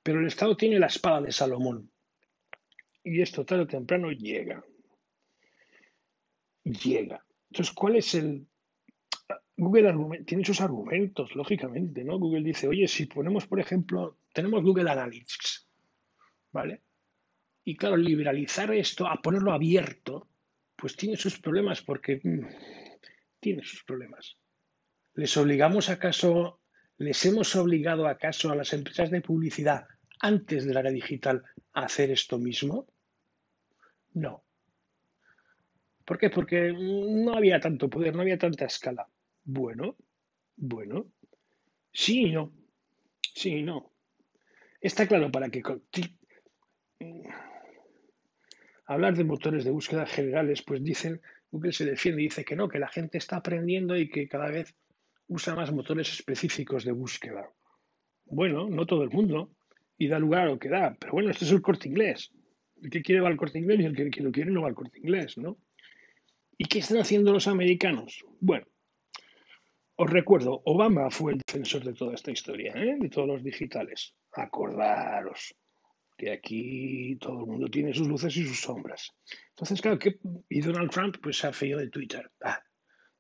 Pero 0.03 0.21
el 0.21 0.27
Estado 0.27 0.57
tiene 0.57 0.79
la 0.79 0.87
espada 0.87 1.23
de 1.23 1.33
Salomón. 1.33 1.91
y 3.03 3.23
esto 3.23 3.45
tarde 3.45 3.63
o 3.63 3.67
temprano 3.67 4.11
llega. 4.11 4.63
Llega. 6.65 7.25
Entonces, 7.51 7.75
¿cuál 7.75 7.97
es 7.97 8.15
el... 8.15 8.47
Google 9.57 10.25
tiene 10.25 10.45
sus 10.45 10.61
argumentos, 10.61 11.35
lógicamente, 11.35 12.03
¿no? 12.03 12.19
Google 12.19 12.43
dice, 12.43 12.67
oye, 12.67 12.89
si 12.89 13.07
ponemos, 13.07 13.47
por 13.47 13.61
ejemplo, 13.61 14.19
tenemos 14.33 14.63
Google 14.63 14.91
Analytics, 14.91 15.69
¿vale? 16.53 16.83
Y 17.65 17.77
claro, 17.77 17.97
liberalizar 17.97 18.73
esto, 18.73 19.07
a 19.07 19.21
ponerlo 19.21 19.53
abierto, 19.53 20.30
pues 20.81 20.97
tiene 20.97 21.17
sus 21.17 21.39
problemas 21.39 21.83
porque 21.83 22.21
mm, 22.23 22.47
tiene 23.39 23.63
sus 23.63 23.85
problemas. 23.85 24.39
¿Les 25.15 25.37
obligamos 25.37 25.91
acaso, 25.91 26.61
les 26.97 27.25
hemos 27.27 27.55
obligado 27.57 28.07
acaso 28.07 28.51
a 28.51 28.57
las 28.57 28.73
empresas 28.73 29.11
de 29.11 29.21
publicidad 29.21 29.87
antes 30.21 30.65
de 30.65 30.73
la 30.73 30.81
era 30.81 30.91
digital 30.91 31.45
a 31.73 31.85
hacer 31.85 32.11
esto 32.11 32.39
mismo? 32.39 32.87
No. 34.15 34.43
¿Por 36.05 36.19
qué? 36.19 36.31
Porque 36.31 36.73
no 36.73 37.35
había 37.35 37.61
tanto 37.61 37.89
poder, 37.89 38.15
no 38.15 38.23
había 38.23 38.39
tanta 38.39 38.65
escala. 38.65 39.07
Bueno, 39.45 39.97
bueno. 40.57 41.07
Sí 41.93 42.27
y 42.27 42.33
no. 42.33 42.53
Sí 43.35 43.57
y 43.59 43.63
no. 43.63 43.93
Está 44.81 45.07
claro 45.07 45.31
para 45.31 45.51
que 45.51 45.63
hablar 48.91 49.17
de 49.17 49.23
motores 49.23 49.63
de 49.65 49.71
búsqueda 49.71 50.05
generales, 50.05 50.63
pues 50.63 50.83
dicen, 50.83 51.21
Google 51.53 51.73
se 51.73 51.85
defiende 51.85 52.23
y 52.23 52.25
dice 52.25 52.45
que 52.45 52.57
no, 52.57 52.69
que 52.69 52.81
la 52.81 52.89
gente 52.89 53.19
está 53.19 53.37
aprendiendo 53.37 53.97
y 53.97 54.11
que 54.11 54.27
cada 54.27 54.51
vez 54.51 54.75
usa 55.29 55.55
más 55.55 55.73
motores 55.73 56.13
específicos 56.13 56.85
de 56.85 56.91
búsqueda. 56.91 57.49
Bueno, 58.25 58.69
no 58.69 58.87
todo 58.87 59.05
el 59.05 59.11
mundo, 59.11 59.53
y 59.97 60.09
da 60.09 60.19
lugar 60.19 60.49
lo 60.49 60.59
que 60.59 60.69
da, 60.69 60.97
pero 60.99 61.13
bueno, 61.13 61.31
este 61.31 61.45
es 61.45 61.53
el 61.53 61.63
corte 61.63 61.89
inglés. 61.89 62.33
El 62.83 62.91
que 62.91 63.01
quiere 63.01 63.21
va 63.21 63.29
al 63.29 63.37
corte 63.37 63.61
inglés 63.61 63.79
y 63.79 63.85
el 63.85 64.11
que, 64.11 64.23
lo 64.23 64.33
quiere 64.33 64.51
no 64.51 64.63
va 64.63 64.69
al 64.69 64.75
corte 64.75 64.99
inglés, 64.99 65.39
¿no? 65.39 65.57
¿Y 66.59 66.65
qué 66.65 66.81
están 66.81 66.99
haciendo 66.99 67.33
los 67.33 67.47
americanos? 67.47 68.25
Bueno, 68.41 68.67
os 69.95 70.11
recuerdo, 70.11 70.63
Obama 70.65 71.11
fue 71.11 71.35
el 71.35 71.43
defensor 71.47 71.85
de 71.85 71.93
toda 71.93 72.15
esta 72.15 72.33
historia, 72.33 72.73
¿eh? 72.75 72.97
de 72.99 73.09
todos 73.09 73.29
los 73.29 73.45
digitales. 73.45 74.15
Acordaros, 74.33 75.55
que 76.21 76.33
aquí 76.33 77.17
todo 77.17 77.41
el 77.41 77.47
mundo 77.47 77.71
tiene 77.71 77.95
sus 77.95 78.07
luces 78.07 78.37
y 78.37 78.47
sus 78.47 78.61
sombras. 78.61 79.11
Entonces, 79.51 79.81
claro, 79.81 79.99
que, 79.99 80.19
y 80.51 80.61
Donald 80.61 80.91
Trump 80.91 81.17
pues 81.23 81.39
se 81.39 81.47
ha 81.47 81.53
feído 81.53 81.79
de 81.79 81.89
Twitter. 81.89 82.31
Ah, 82.43 82.63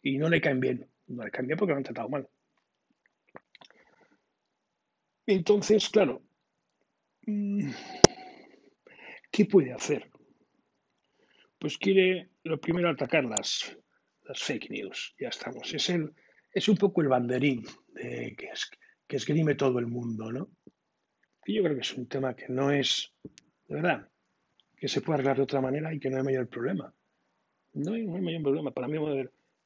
y 0.02 0.18
no 0.18 0.28
le 0.28 0.38
caen 0.42 0.60
bien. 0.60 0.86
No 1.06 1.24
le 1.24 1.30
caen 1.30 1.46
bien 1.46 1.58
porque 1.58 1.72
lo 1.72 1.78
han 1.78 1.84
tratado 1.84 2.10
mal. 2.10 2.28
Entonces, 5.24 5.88
claro, 5.88 6.22
mm, 7.22 7.70
¿qué 9.30 9.46
puede 9.46 9.72
hacer? 9.72 10.10
Pues 11.58 11.78
quiere 11.78 12.32
lo 12.44 12.60
primero 12.60 12.90
atacar 12.90 13.24
las, 13.24 13.78
las 14.24 14.42
fake 14.42 14.68
news. 14.68 15.14
Ya 15.18 15.28
estamos. 15.28 15.72
Es, 15.72 15.88
el, 15.88 16.12
es 16.52 16.68
un 16.68 16.76
poco 16.76 17.00
el 17.00 17.08
banderín 17.08 17.64
de, 17.94 18.34
que, 18.36 18.48
es, 18.48 18.70
que 19.08 19.16
esgrime 19.16 19.54
todo 19.54 19.78
el 19.78 19.86
mundo, 19.86 20.30
¿no? 20.30 20.50
Y 21.50 21.54
yo 21.54 21.64
creo 21.64 21.74
que 21.74 21.80
es 21.80 21.94
un 21.94 22.06
tema 22.06 22.36
que 22.36 22.46
no 22.48 22.70
es, 22.70 23.12
de 23.66 23.74
verdad, 23.74 24.08
que 24.76 24.86
se 24.86 25.00
puede 25.00 25.16
arreglar 25.16 25.38
de 25.38 25.42
otra 25.42 25.60
manera 25.60 25.92
y 25.92 25.98
que 25.98 26.08
no 26.08 26.18
hay 26.18 26.22
mayor 26.22 26.46
problema. 26.48 26.94
No 27.72 27.94
hay, 27.94 28.06
mayor 28.06 28.42
problema 28.42 28.70
para 28.70 28.86
mí, 28.86 28.98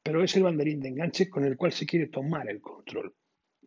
pero 0.01 0.23
es 0.23 0.35
el 0.35 0.41
banderín 0.41 0.79
de 0.79 0.89
enganche 0.89 1.29
con 1.29 1.45
el 1.45 1.55
cual 1.55 1.73
se 1.73 1.85
quiere 1.85 2.07
tomar 2.07 2.49
el 2.49 2.59
control. 2.59 3.13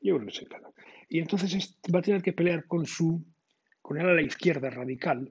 Yo 0.02 0.16
creo 0.16 0.26
que 0.26 0.32
es 0.32 0.48
claro. 0.48 0.74
Y 1.08 1.20
entonces 1.20 1.78
va 1.94 2.00
a 2.00 2.02
tener 2.02 2.20
que 2.20 2.32
pelear 2.32 2.66
con 2.66 2.86
su, 2.86 3.24
con 3.80 4.00
él 4.00 4.08
a 4.08 4.14
la 4.14 4.22
izquierda 4.22 4.68
radical 4.68 5.30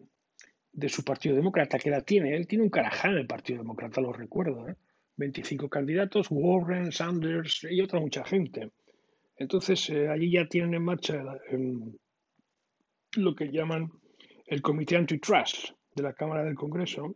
de 0.72 0.88
su 0.88 1.04
Partido 1.04 1.36
Demócrata, 1.36 1.80
que 1.80 1.90
la 1.90 2.00
tiene. 2.00 2.38
Él 2.38 2.48
tiene 2.48 2.64
un 2.64 2.70
carajal 2.70 3.12
en 3.12 3.18
el 3.18 3.28
Partido 3.28 3.60
Demócrata, 3.60 4.00
lo 4.00 4.14
recuerdo. 4.14 4.70
¿eh? 4.70 4.78
25 5.18 5.68
candidatos, 5.68 6.28
Warren, 6.30 6.94
Sanders 6.94 7.68
y 7.70 7.82
otra 7.82 8.00
mucha 8.00 8.24
gente. 8.24 8.72
Entonces, 9.36 9.90
eh, 9.90 10.08
allí 10.08 10.32
ya 10.32 10.48
tienen 10.48 10.74
en 10.74 10.84
marcha 10.84 11.22
lo 13.18 13.36
que 13.36 13.52
llaman 13.52 13.92
el 14.46 14.62
Comité 14.62 14.96
Antitrust 14.96 15.72
de 15.96 16.04
la 16.04 16.14
Cámara 16.14 16.44
del 16.44 16.56
Congreso, 16.56 17.16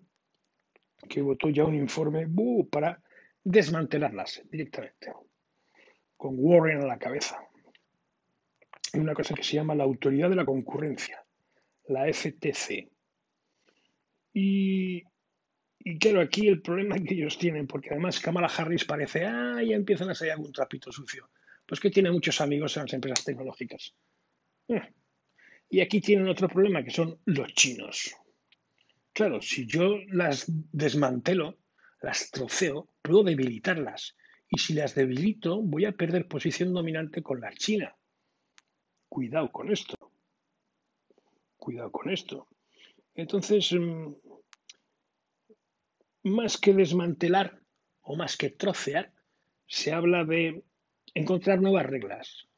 que 1.08 1.22
votó 1.22 1.50
ya 1.50 1.66
un 1.66 1.76
informe 1.76 2.28
para 2.70 3.02
desmantelarlas 3.44 4.44
directamente, 4.52 5.14
con 6.18 6.36
Warren 6.38 6.82
a 6.82 6.88
la 6.88 7.00
cabeza. 7.00 7.40
Hay 8.94 9.00
una 9.00 9.14
cosa 9.14 9.34
que 9.34 9.44
se 9.44 9.56
llama 9.56 9.76
la 9.76 9.86
Autoridad 9.86 10.30
de 10.30 10.36
la 10.36 10.46
Concurrencia, 10.46 11.24
la 11.88 12.12
FTC. 12.12 12.90
Y, 14.34 15.04
y 15.80 15.98
claro, 15.98 16.22
aquí 16.22 16.48
el 16.48 16.62
problema 16.62 16.98
que 17.00 17.14
ellos 17.14 17.38
tienen, 17.38 17.68
porque 17.68 17.90
además 17.92 18.20
Kamala 18.20 18.48
Harris 18.48 18.86
parece, 18.86 19.26
ah, 19.26 19.62
ya 19.64 19.76
empiezan 19.76 20.10
a 20.10 20.16
salir 20.16 20.34
algún 20.34 20.52
trapito 20.52 20.92
sucio. 20.92 21.30
Pues 21.66 21.80
que 21.80 21.90
tiene 21.90 22.12
muchos 22.12 22.42
amigos 22.42 22.76
en 22.76 22.84
las 22.84 22.94
empresas 22.94 23.24
tecnológicas. 23.24 23.96
Eh, 24.68 24.82
y 25.71 25.79
aquí 25.79 26.01
tienen 26.01 26.27
otro 26.27 26.49
problema, 26.49 26.84
que 26.84 26.91
son 26.91 27.17
los 27.23 27.53
chinos. 27.53 28.13
Claro, 29.13 29.41
si 29.41 29.65
yo 29.65 29.99
las 30.10 30.45
desmantelo, 30.73 31.57
las 32.01 32.29
troceo, 32.29 32.89
puedo 33.01 33.23
debilitarlas. 33.23 34.17
Y 34.49 34.60
si 34.60 34.73
las 34.73 34.95
debilito, 34.95 35.62
voy 35.62 35.86
a 35.86 35.93
perder 35.93 36.27
posición 36.27 36.73
dominante 36.73 37.23
con 37.23 37.39
la 37.39 37.53
China. 37.53 37.95
Cuidado 39.07 39.49
con 39.49 39.71
esto. 39.71 39.95
Cuidado 41.55 41.89
con 41.89 42.10
esto. 42.10 42.49
Entonces, 43.15 43.71
mm, 43.71 44.13
más 46.23 46.57
que 46.57 46.73
desmantelar 46.73 47.62
o 48.01 48.17
más 48.17 48.36
que 48.36 48.49
trocear, 48.49 49.13
se 49.67 49.93
habla 49.93 50.25
de 50.25 50.65
encontrar 51.13 51.62
nuevas 51.62 51.86
reglas. 51.86 52.49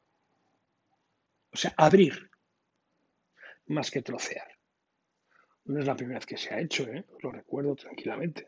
O 1.51 1.57
sea, 1.57 1.75
abrir 1.77 2.32
más 3.73 3.91
que 3.91 4.01
trocear. 4.01 4.47
No 5.65 5.79
es 5.79 5.85
la 5.85 5.95
primera 5.95 6.19
vez 6.19 6.25
que 6.25 6.37
se 6.37 6.53
ha 6.53 6.59
hecho, 6.59 6.83
¿eh? 6.83 7.05
lo 7.21 7.31
recuerdo 7.31 7.75
tranquilamente. 7.75 8.47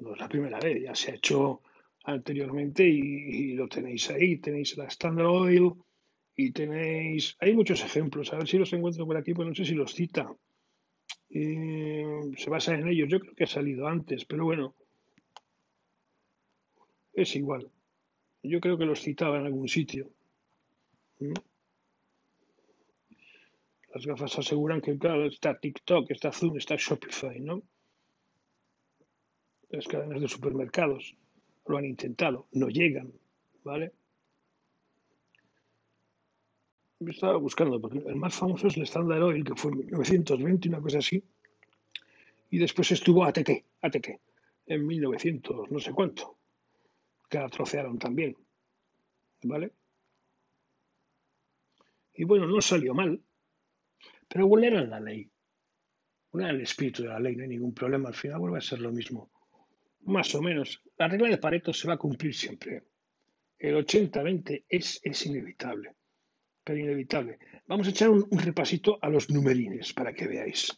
No 0.00 0.14
es 0.14 0.20
la 0.20 0.28
primera 0.28 0.58
vez, 0.58 0.82
ya 0.82 0.94
se 0.94 1.12
ha 1.12 1.14
hecho 1.14 1.62
anteriormente 2.04 2.84
y, 2.84 3.52
lo 3.52 3.68
tenéis 3.68 4.10
ahí. 4.10 4.38
Tenéis 4.38 4.76
la 4.76 4.86
Standard 4.86 5.26
Oil 5.26 5.72
y 6.34 6.50
tenéis. 6.50 7.36
Hay 7.40 7.54
muchos 7.54 7.84
ejemplos, 7.84 8.32
a 8.32 8.38
ver 8.38 8.48
si 8.48 8.58
los 8.58 8.72
encuentro 8.72 9.06
por 9.06 9.16
aquí, 9.16 9.34
pues 9.34 9.48
no 9.48 9.54
sé 9.54 9.64
si 9.64 9.74
los 9.74 9.94
cita. 9.94 10.34
se 11.30 12.50
basa 12.50 12.74
en 12.74 12.88
ellos. 12.88 13.08
Yo 13.08 13.20
creo 13.20 13.34
que 13.34 13.44
ha 13.44 13.48
salido 13.48 13.86
antes, 13.86 14.24
pero 14.24 14.44
bueno, 14.44 14.74
es 17.12 17.36
igual. 17.36 17.70
Yo 18.42 18.60
creo 18.60 18.76
que 18.76 18.86
los 18.86 19.00
citaba 19.00 19.38
en 19.38 19.46
algún 19.46 19.68
sitio. 19.68 20.10
¿Mm? 21.20 21.32
Las 23.94 24.06
gafas 24.06 24.38
aseguran 24.38 24.80
que, 24.80 24.96
claro, 24.96 25.26
está 25.26 25.58
TikTok, 25.58 26.10
está 26.10 26.32
Zoom, 26.32 26.56
está 26.56 26.76
Shopify, 26.76 27.38
¿no? 27.40 27.62
Las 29.68 29.86
cadenas 29.86 30.20
de 30.20 30.28
supermercados 30.28 31.14
lo 31.66 31.76
han 31.76 31.84
intentado, 31.84 32.48
no 32.52 32.68
llegan, 32.68 33.12
¿vale? 33.64 33.92
estaba 37.10 37.36
buscando, 37.36 37.80
porque 37.80 37.98
el 37.98 38.16
más 38.16 38.34
famoso 38.34 38.68
es 38.68 38.76
el 38.76 38.84
Standard 38.84 39.22
Oil, 39.22 39.44
que 39.44 39.56
fue 39.56 39.72
en 39.72 39.78
1920, 39.78 40.68
una 40.68 40.80
cosa 40.80 40.98
así. 40.98 41.22
Y 42.50 42.58
después 42.58 42.92
estuvo 42.92 43.24
ATT, 43.24 43.50
ATT, 43.80 44.08
en 44.66 44.86
1900, 44.86 45.70
no 45.70 45.80
sé 45.80 45.92
cuánto, 45.92 46.36
que 47.28 47.38
la 47.38 47.48
trocearon 47.48 47.98
también, 47.98 48.36
¿vale? 49.42 49.72
Y 52.14 52.24
bueno, 52.24 52.46
no 52.46 52.60
salió 52.60 52.94
mal, 52.94 53.20
pero 54.32 54.48
vulneran 54.48 54.88
la 54.88 54.98
ley. 54.98 55.30
Vulneran 56.30 56.56
el 56.56 56.62
espíritu 56.62 57.02
de 57.02 57.10
la 57.10 57.20
ley, 57.20 57.36
no 57.36 57.42
hay 57.42 57.50
ningún 57.50 57.74
problema. 57.74 58.08
Al 58.08 58.14
final 58.14 58.38
vuelve 58.38 58.56
a 58.56 58.62
ser 58.62 58.80
lo 58.80 58.90
mismo. 58.90 59.30
Más 60.04 60.34
o 60.34 60.40
menos. 60.40 60.80
La 60.96 61.06
regla 61.06 61.28
de 61.28 61.36
Pareto 61.36 61.74
se 61.74 61.86
va 61.86 61.94
a 61.94 61.98
cumplir 61.98 62.34
siempre. 62.34 62.84
El 63.58 63.74
80-20 63.74 64.64
es, 64.66 65.00
es 65.02 65.26
inevitable. 65.26 65.96
Pero 66.64 66.78
inevitable. 66.78 67.38
Vamos 67.66 67.86
a 67.86 67.90
echar 67.90 68.08
un, 68.08 68.26
repasito 68.30 68.98
a 69.02 69.10
los 69.10 69.28
numerines 69.28 69.92
para 69.92 70.14
que 70.14 70.26
veáis. 70.26 70.72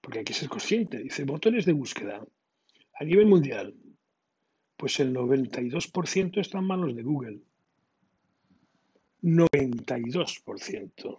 Porque 0.00 0.20
hay 0.20 0.24
que 0.24 0.32
ser 0.32 0.48
consciente. 0.48 0.96
Dice, 0.96 1.26
motores 1.26 1.66
de 1.66 1.74
búsqueda. 1.74 2.26
A 2.94 3.04
nivel 3.04 3.26
mundial, 3.26 3.74
pues 4.78 4.98
el 4.98 5.14
92% 5.14 6.40
está 6.40 6.58
en 6.58 6.64
manos 6.64 6.96
de 6.96 7.02
Google. 7.02 7.42
92%. 9.20 11.18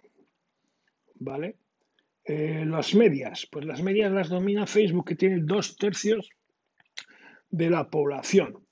¿Vale? 1.24 1.58
Eh, 2.24 2.64
las 2.66 2.94
medias, 2.94 3.46
pues 3.50 3.64
las 3.64 3.82
medias 3.82 4.12
las 4.12 4.28
domina 4.28 4.66
Facebook, 4.66 5.06
que 5.08 5.16
tiene 5.16 5.40
dos 5.42 5.76
tercios 5.76 6.30
de 7.50 7.70
la 7.70 7.88
población 7.90 8.66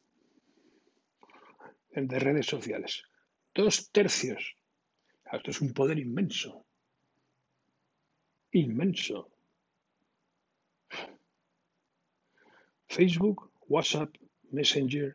de 1.90 2.18
redes 2.18 2.46
sociales. 2.46 3.02
Dos 3.54 3.90
tercios. 3.90 4.56
Esto 5.30 5.50
es 5.50 5.60
un 5.60 5.72
poder 5.72 5.98
inmenso. 5.98 6.66
Inmenso. 8.52 9.30
Facebook, 12.88 13.52
WhatsApp, 13.68 14.14
Messenger, 14.50 15.14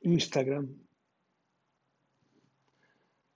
Instagram. 0.00 0.86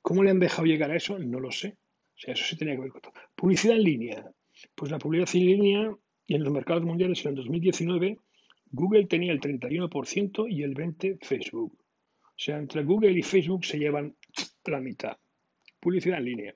¿Cómo 0.02 0.24
le 0.24 0.30
han 0.30 0.40
dejado 0.40 0.64
llegar 0.64 0.90
a 0.90 0.96
eso? 0.96 1.18
No 1.18 1.38
lo 1.38 1.52
sé. 1.52 1.76
O 2.20 2.22
sea, 2.22 2.34
eso 2.34 2.44
se 2.44 2.56
tenía 2.56 2.74
que 2.74 2.82
ver 2.82 2.90
con 2.90 3.00
todo. 3.00 3.14
Publicidad 3.34 3.76
en 3.76 3.82
línea. 3.82 4.30
Pues 4.74 4.90
la 4.90 4.98
publicidad 4.98 5.34
en 5.34 5.46
línea 5.46 5.96
y 6.26 6.34
en 6.34 6.44
los 6.44 6.52
mercados 6.52 6.84
mundiales 6.84 7.24
en 7.24 7.30
el 7.30 7.36
2019 7.36 8.18
Google 8.72 9.06
tenía 9.06 9.32
el 9.32 9.40
31% 9.40 10.46
y 10.50 10.62
el 10.62 10.74
20% 10.74 11.24
Facebook. 11.24 11.78
O 12.22 12.42
sea, 12.42 12.58
entre 12.58 12.84
Google 12.84 13.12
y 13.12 13.22
Facebook 13.22 13.64
se 13.64 13.78
llevan 13.78 14.14
la 14.66 14.80
mitad. 14.80 15.16
Publicidad 15.80 16.18
en 16.18 16.24
línea. 16.24 16.54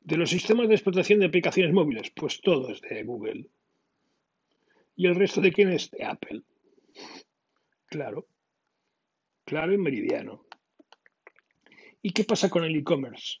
De 0.00 0.16
los 0.16 0.30
sistemas 0.30 0.68
de 0.68 0.74
explotación 0.74 1.20
de 1.20 1.26
aplicaciones 1.26 1.74
móviles, 1.74 2.10
pues 2.10 2.40
todo 2.40 2.70
es 2.70 2.80
de 2.80 3.02
Google. 3.04 3.46
¿Y 4.96 5.06
el 5.06 5.14
resto 5.14 5.42
de 5.42 5.52
quién 5.52 5.70
es? 5.70 5.90
De 5.90 6.04
Apple. 6.04 6.42
Claro. 7.86 8.26
Claro 9.44 9.72
y 9.74 9.78
meridiano. 9.78 10.46
¿Y 12.00 12.10
qué 12.12 12.24
pasa 12.24 12.48
con 12.48 12.64
el 12.64 12.74
e-commerce? 12.74 13.38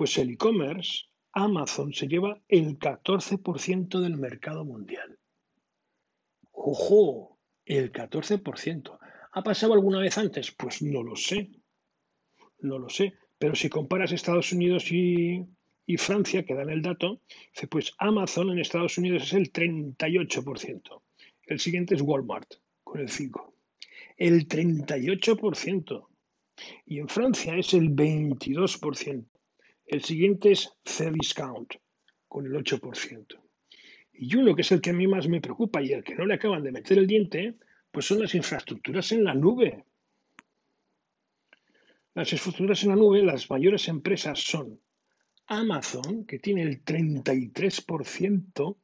Pues 0.00 0.16
el 0.16 0.30
e-commerce, 0.30 1.08
Amazon 1.32 1.92
se 1.92 2.08
lleva 2.08 2.40
el 2.48 2.78
14% 2.78 4.00
del 4.00 4.16
mercado 4.16 4.64
mundial. 4.64 5.18
¡Ojo! 6.52 7.38
El 7.66 7.92
14%. 7.92 8.98
¿Ha 9.30 9.42
pasado 9.42 9.74
alguna 9.74 9.98
vez 9.98 10.16
antes? 10.16 10.52
Pues 10.52 10.80
no 10.80 11.02
lo 11.02 11.16
sé. 11.16 11.50
No 12.60 12.78
lo 12.78 12.88
sé. 12.88 13.12
Pero 13.36 13.54
si 13.54 13.68
comparas 13.68 14.12
Estados 14.12 14.54
Unidos 14.54 14.90
y, 14.90 15.46
Francia, 15.98 16.46
que 16.46 16.54
dan 16.54 16.70
el 16.70 16.80
dato, 16.80 17.20
pues 17.68 17.92
Amazon 17.98 18.52
en 18.52 18.58
Estados 18.58 18.96
Unidos 18.96 19.24
es 19.24 19.34
el 19.34 19.52
38%. 19.52 21.02
El 21.44 21.60
siguiente 21.60 21.94
es 21.94 22.00
Walmart, 22.00 22.54
con 22.84 23.00
el 23.00 23.10
5%. 23.10 23.52
El 24.16 24.48
38%. 24.48 26.06
Y 26.86 27.00
en 27.00 27.08
Francia 27.10 27.54
es 27.54 27.74
el 27.74 27.90
22%. 27.90 29.29
El 29.90 30.04
siguiente 30.04 30.52
es 30.52 30.72
Cdiscount, 30.84 31.74
con 32.28 32.46
el 32.46 32.52
8%. 32.52 33.40
Y 34.12 34.36
uno 34.36 34.54
que 34.54 34.62
es 34.62 34.70
el 34.70 34.80
que 34.80 34.90
a 34.90 34.92
mí 34.92 35.08
más 35.08 35.26
me 35.26 35.40
preocupa 35.40 35.82
y 35.82 35.90
el 35.90 36.04
que 36.04 36.14
no 36.14 36.26
le 36.26 36.34
acaban 36.34 36.62
de 36.62 36.70
meter 36.70 36.96
el 36.96 37.08
diente, 37.08 37.56
pues 37.90 38.06
son 38.06 38.20
las 38.20 38.36
infraestructuras 38.36 39.10
en 39.10 39.24
la 39.24 39.34
nube. 39.34 39.84
Las 42.14 42.32
infraestructuras 42.32 42.84
en 42.84 42.90
la 42.90 42.94
nube, 42.94 43.20
las 43.24 43.50
mayores 43.50 43.88
empresas 43.88 44.38
son 44.38 44.78
Amazon, 45.48 46.24
que 46.24 46.38
tiene 46.38 46.62
el 46.62 46.84
33% 46.84 48.76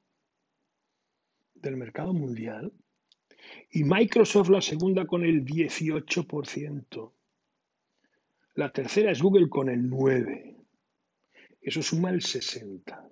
del 1.55 1.77
mercado 1.77 2.15
mundial, 2.15 2.73
y 3.71 3.85
Microsoft 3.85 4.49
la 4.49 4.61
segunda 4.61 5.07
con 5.07 5.25
el 5.25 5.45
18%. 5.45 7.13
La 8.57 8.73
tercera 8.73 9.13
es 9.13 9.23
Google 9.23 9.49
con 9.49 9.69
el 9.69 9.89
9%. 9.89 10.56
Eso 11.67 11.83
suma 11.83 12.11
el 12.11 12.21
60% 12.21 13.11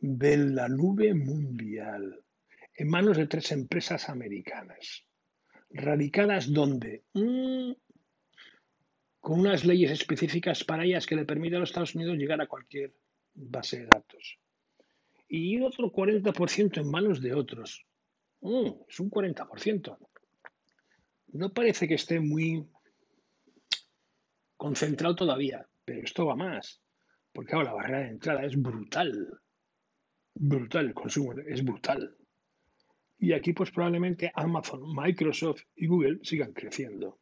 de 0.00 0.36
la 0.38 0.68
nube 0.68 1.14
mundial 1.14 2.24
en 2.74 2.88
manos 2.88 3.16
de 3.16 3.28
tres 3.28 3.52
empresas 3.52 4.08
americanas. 4.08 5.06
¿Radicadas 5.70 6.52
donde? 6.52 7.04
Mm, 7.12 7.74
con 9.20 9.38
unas 9.38 9.64
leyes 9.64 9.92
específicas 9.92 10.64
para 10.64 10.84
ellas 10.84 11.06
que 11.06 11.14
le 11.14 11.24
permiten 11.24 11.58
a 11.58 11.60
los 11.60 11.68
Estados 11.68 11.94
Unidos 11.94 12.16
llegar 12.16 12.40
a 12.40 12.48
cualquier 12.48 12.92
base 13.34 13.82
de 13.82 13.86
datos. 13.86 14.40
Y 15.28 15.60
otro 15.60 15.92
40% 15.92 16.80
en 16.80 16.90
manos 16.90 17.20
de 17.20 17.34
otros. 17.34 17.86
Mm, 18.40 18.70
es 18.88 18.98
un 18.98 19.08
40%. 19.08 19.96
No 21.34 21.52
parece 21.52 21.86
que 21.86 21.94
esté 21.94 22.18
muy 22.18 22.66
concentrado 24.56 25.14
todavía, 25.14 25.69
pero 25.90 26.04
esto 26.04 26.26
va 26.26 26.36
más. 26.36 26.80
Porque 27.32 27.54
ahora 27.54 27.70
la 27.70 27.74
barrera 27.74 27.98
de 28.00 28.08
entrada 28.08 28.44
es 28.44 28.60
brutal 28.60 29.40
brutal, 30.34 30.86
el 30.86 30.94
consumo 30.94 31.34
es 31.46 31.64
brutal. 31.64 32.16
Y 33.18 33.32
aquí 33.32 33.52
pues 33.52 33.70
probablemente 33.70 34.32
Amazon, 34.34 34.82
Microsoft 34.94 35.62
y 35.76 35.86
Google 35.86 36.20
sigan 36.22 36.52
creciendo. 36.52 37.20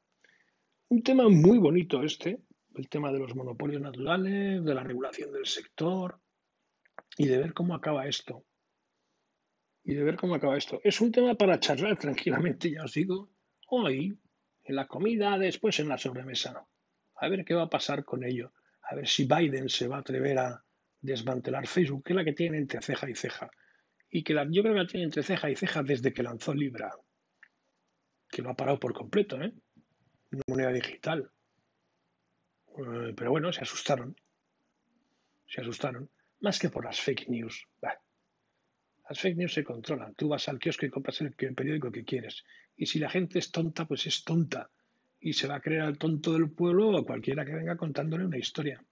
Un 0.89 1.03
tema 1.03 1.29
muy 1.29 1.59
bonito 1.59 2.03
este, 2.03 2.41
el 2.75 2.89
tema 2.89 3.13
de 3.13 3.19
los 3.19 3.35
monopolios 3.35 3.83
naturales, 3.83 4.65
de 4.65 4.75
la 4.75 4.85
regulación 4.85 5.33
del 5.33 5.47
sector 5.47 6.21
y 7.17 7.27
de 7.27 7.39
ver 7.39 7.53
cómo 7.53 7.75
acaba 7.75 8.07
esto. 8.07 8.45
Y 9.83 9.95
de 9.95 10.05
ver 10.05 10.17
cómo 10.17 10.35
acaba 10.35 10.57
esto. 10.57 10.81
Es 10.85 11.01
un 11.01 11.11
tema 11.11 11.35
para 11.35 11.59
charlar 11.59 11.99
tranquilamente, 11.99 12.71
ya 12.71 12.85
os 12.85 12.93
digo, 12.93 13.31
hoy, 13.67 14.19
en 14.65 14.77
la 14.77 14.87
comida, 14.87 15.39
después 15.39 15.81
en 15.81 15.89
la 15.89 15.99
sobremesa. 15.99 16.67
A 17.17 17.29
ver 17.29 17.45
qué 17.45 17.55
va 17.55 17.65
a 17.65 17.71
pasar 17.71 18.05
con 18.05 18.23
ello. 18.23 18.53
A 18.91 18.95
ver 18.95 19.07
si 19.07 19.25
Biden 19.27 19.69
se 19.69 19.87
va 19.89 19.97
a 19.97 20.01
atrever 20.01 20.39
a, 20.39 20.65
desmantelar 21.01 21.67
Facebook, 21.67 22.05
que 22.05 22.13
es 22.13 22.17
la 22.17 22.25
que 22.25 22.33
tiene 22.33 22.59
entre 22.59 22.83
ceja 22.83 23.09
y 23.09 23.15
ceja. 23.15 23.51
Y 24.11 24.23
que 24.23 24.35
la, 24.35 24.47
yo 24.51 24.63
creo 24.63 24.75
que 24.75 24.81
la 24.81 24.87
tiene 24.87 25.05
entre 25.05 25.23
ceja 25.23 25.51
y 25.51 25.57
ceja 25.57 25.83
desde 25.83 26.13
que 26.13 26.23
lanzó 26.23 26.55
Libra, 26.55 26.91
que 28.29 28.43
lo 28.43 28.51
ha 28.51 28.57
parado 28.57 28.79
por 28.81 28.95
completo, 28.95 29.41
¿eh? 29.41 29.53
Una 30.31 30.43
moneda 30.49 30.73
digital. 30.73 31.31
Eh, 32.79 33.15
pero 33.17 33.31
bueno, 33.31 33.53
se 33.53 33.63
asustaron. 33.63 34.17
Se 35.47 35.61
asustaron. 35.61 36.11
Más 36.41 36.59
que 36.59 36.69
por 36.69 36.85
las 36.85 37.01
fake 37.01 37.29
news. 37.29 37.67
Las 39.09 39.21
fake 39.21 39.37
news 39.37 39.55
se 39.55 39.65
controlan. 39.65 40.15
Tú 40.15 40.29
vas 40.29 40.49
al 40.49 40.59
kiosco 40.59 40.87
y 40.87 40.91
compras 40.91 41.21
el 41.23 41.33
periódico 41.33 41.91
que 41.91 42.05
quieres. 42.05 42.45
Y 42.77 42.87
si 42.87 42.99
la 42.99 43.09
gente 43.09 43.39
es 43.39 43.51
tonta, 43.51 43.87
pues 43.87 44.07
es 44.07 44.23
tonta. 44.23 44.71
Y 45.21 45.33
se 45.33 45.49
va 45.49 45.57
a 45.57 45.61
creer 45.61 45.83
al 45.83 45.99
tonto 45.99 46.33
del 46.33 46.51
pueblo 46.51 46.91
o 46.91 47.05
cualquiera 47.05 47.45
que 47.45 47.55
venga 47.55 47.77
contándole 47.77 48.25
una 48.25 48.39
historia. 48.39 48.83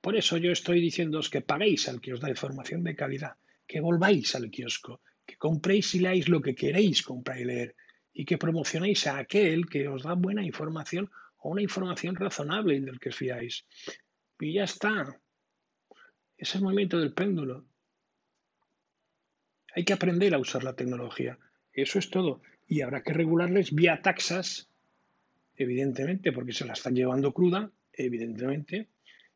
Por 0.00 0.16
eso 0.16 0.36
yo 0.36 0.52
estoy 0.52 0.80
diciéndoos 0.80 1.28
que 1.28 1.40
paguéis 1.40 1.88
al 1.88 2.00
que 2.00 2.12
os 2.14 2.20
da 2.20 2.30
información 2.30 2.84
de 2.84 2.94
calidad, 2.94 3.36
que 3.66 3.80
volváis 3.80 4.34
al 4.34 4.50
kiosco, 4.50 5.02
que 5.26 5.36
compréis 5.36 5.94
y 5.94 6.00
leáis 6.00 6.28
lo 6.28 6.40
que 6.40 6.54
queréis 6.54 7.02
comprar 7.02 7.40
y 7.40 7.44
leer 7.44 7.76
y 8.18 8.24
que 8.24 8.38
promocionéis 8.38 9.06
a 9.06 9.18
aquel 9.18 9.68
que 9.68 9.86
os 9.86 10.02
da 10.02 10.14
buena 10.14 10.42
información 10.42 11.10
o 11.38 11.50
una 11.50 11.62
información 11.62 12.16
razonable 12.16 12.74
y 12.74 12.80
del 12.80 12.98
que 12.98 13.10
os 13.10 13.16
fiáis. 13.16 13.64
Y 14.40 14.54
ya 14.54 14.64
está. 14.64 15.20
Es 16.36 16.54
el 16.54 16.62
movimiento 16.62 16.98
del 16.98 17.12
péndulo. 17.12 17.64
Hay 19.74 19.84
que 19.84 19.92
aprender 19.92 20.34
a 20.34 20.38
usar 20.38 20.64
la 20.64 20.74
tecnología. 20.74 21.38
Eso 21.72 21.98
es 21.98 22.10
todo. 22.10 22.42
Y 22.66 22.80
habrá 22.80 23.02
que 23.02 23.12
regularles 23.12 23.72
vía 23.72 24.02
taxas, 24.02 24.67
evidentemente, 25.58 26.32
porque 26.32 26.52
se 26.52 26.64
la 26.64 26.72
están 26.72 26.94
llevando 26.94 27.34
cruda, 27.34 27.70
evidentemente, 27.92 28.88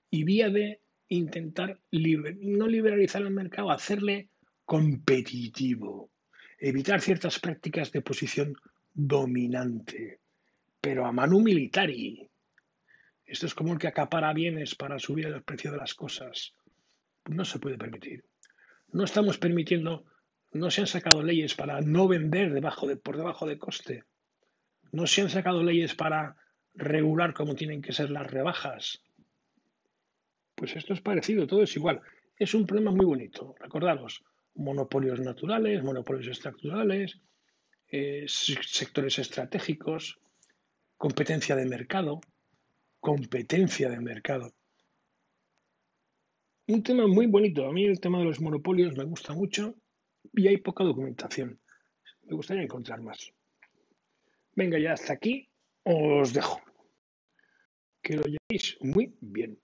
y 0.09 0.25
vía 0.25 0.49
de 0.49 0.81
intentar 1.09 1.81
no 1.91 2.69
liberalizar 2.69 3.23
el 3.23 3.31
mercado, 3.31 3.71
hacerle 3.71 4.31
competitivo, 4.65 6.11
evitar 6.59 7.01
ciertas 7.01 7.39
prácticas 7.39 7.91
de 7.91 8.01
posición 8.01 8.55
dominante, 8.95 10.21
pero 10.81 11.05
a 11.05 11.13
manu 11.13 11.41
militari. 11.41 12.31
Esto 13.27 13.47
es 13.47 13.55
como 13.55 13.73
el 13.73 13.79
que 13.79 13.89
acapara 13.89 14.33
bienes 14.33 14.75
para 14.75 14.99
subir 14.99 15.27
el 15.27 15.43
precio 15.43 15.73
de 15.73 15.79
las 15.79 15.95
cosas. 15.95 16.53
No 17.29 17.45
se 17.45 17.59
puede 17.59 17.79
permitir. 17.79 18.25
No 18.93 19.05
estamos 19.05 19.39
permitiendo, 19.39 20.05
no 20.53 20.71
se 20.71 20.83
han 20.83 20.87
sacado 20.87 21.23
leyes 21.23 21.55
para 21.55 21.81
no 21.81 22.07
vender 22.07 22.53
debajo 22.53 22.87
de, 22.87 22.97
por 22.97 23.17
debajo 23.17 23.47
de 23.47 23.59
coste. 23.59 24.05
No 24.93 25.07
se 25.07 25.23
han 25.23 25.31
sacado 25.31 25.63
leyes 25.63 25.95
para 25.95 26.37
regular 26.75 27.35
cómo 27.35 27.55
tienen 27.55 27.83
que 27.83 27.93
ser 27.93 28.11
las 28.11 28.31
rebajas. 28.31 29.03
Pues 30.55 30.77
esto 30.77 30.93
es 30.93 31.01
parecido, 31.01 31.47
todo 31.47 31.63
es 31.63 31.75
igual. 31.77 32.01
Es 32.37 32.55
un 32.55 32.67
problema 32.67 32.91
muy 32.91 33.07
bonito. 33.07 33.55
Recordaros, 33.59 34.23
monopolios 34.55 35.21
naturales, 35.21 35.83
monopolios 35.83 36.29
estructurales, 36.29 37.21
eh, 37.89 38.27
sectores 38.27 39.19
estratégicos, 39.19 40.21
competencia 40.97 41.57
de 41.57 41.67
mercado, 41.67 42.21
competencia 43.01 43.89
de 43.89 44.01
mercado. 44.01 44.55
Un 46.67 46.83
tema 46.83 47.07
muy 47.07 47.27
bonito. 47.27 47.67
A 47.67 47.73
mí 47.73 47.87
el 47.87 48.01
tema 48.01 48.19
de 48.19 48.25
los 48.25 48.41
monopolios 48.41 48.97
me 48.97 49.05
gusta 49.05 49.33
mucho 49.33 49.75
y 50.35 50.49
hay 50.49 50.59
poca 50.59 50.85
documentación. 50.85 51.61
Me 52.25 52.37
gustaría 52.37 52.63
encontrar 52.63 53.01
más. 53.01 53.33
Venga, 54.55 54.79
ya 54.79 54.93
hasta 54.93 55.15
aquí 55.15 55.49
os 55.85 56.33
dejo. 56.33 56.61
Que 58.03 58.17
lo 58.17 58.25
llevéis 58.25 58.77
muy 58.81 59.15
bien. 59.21 59.59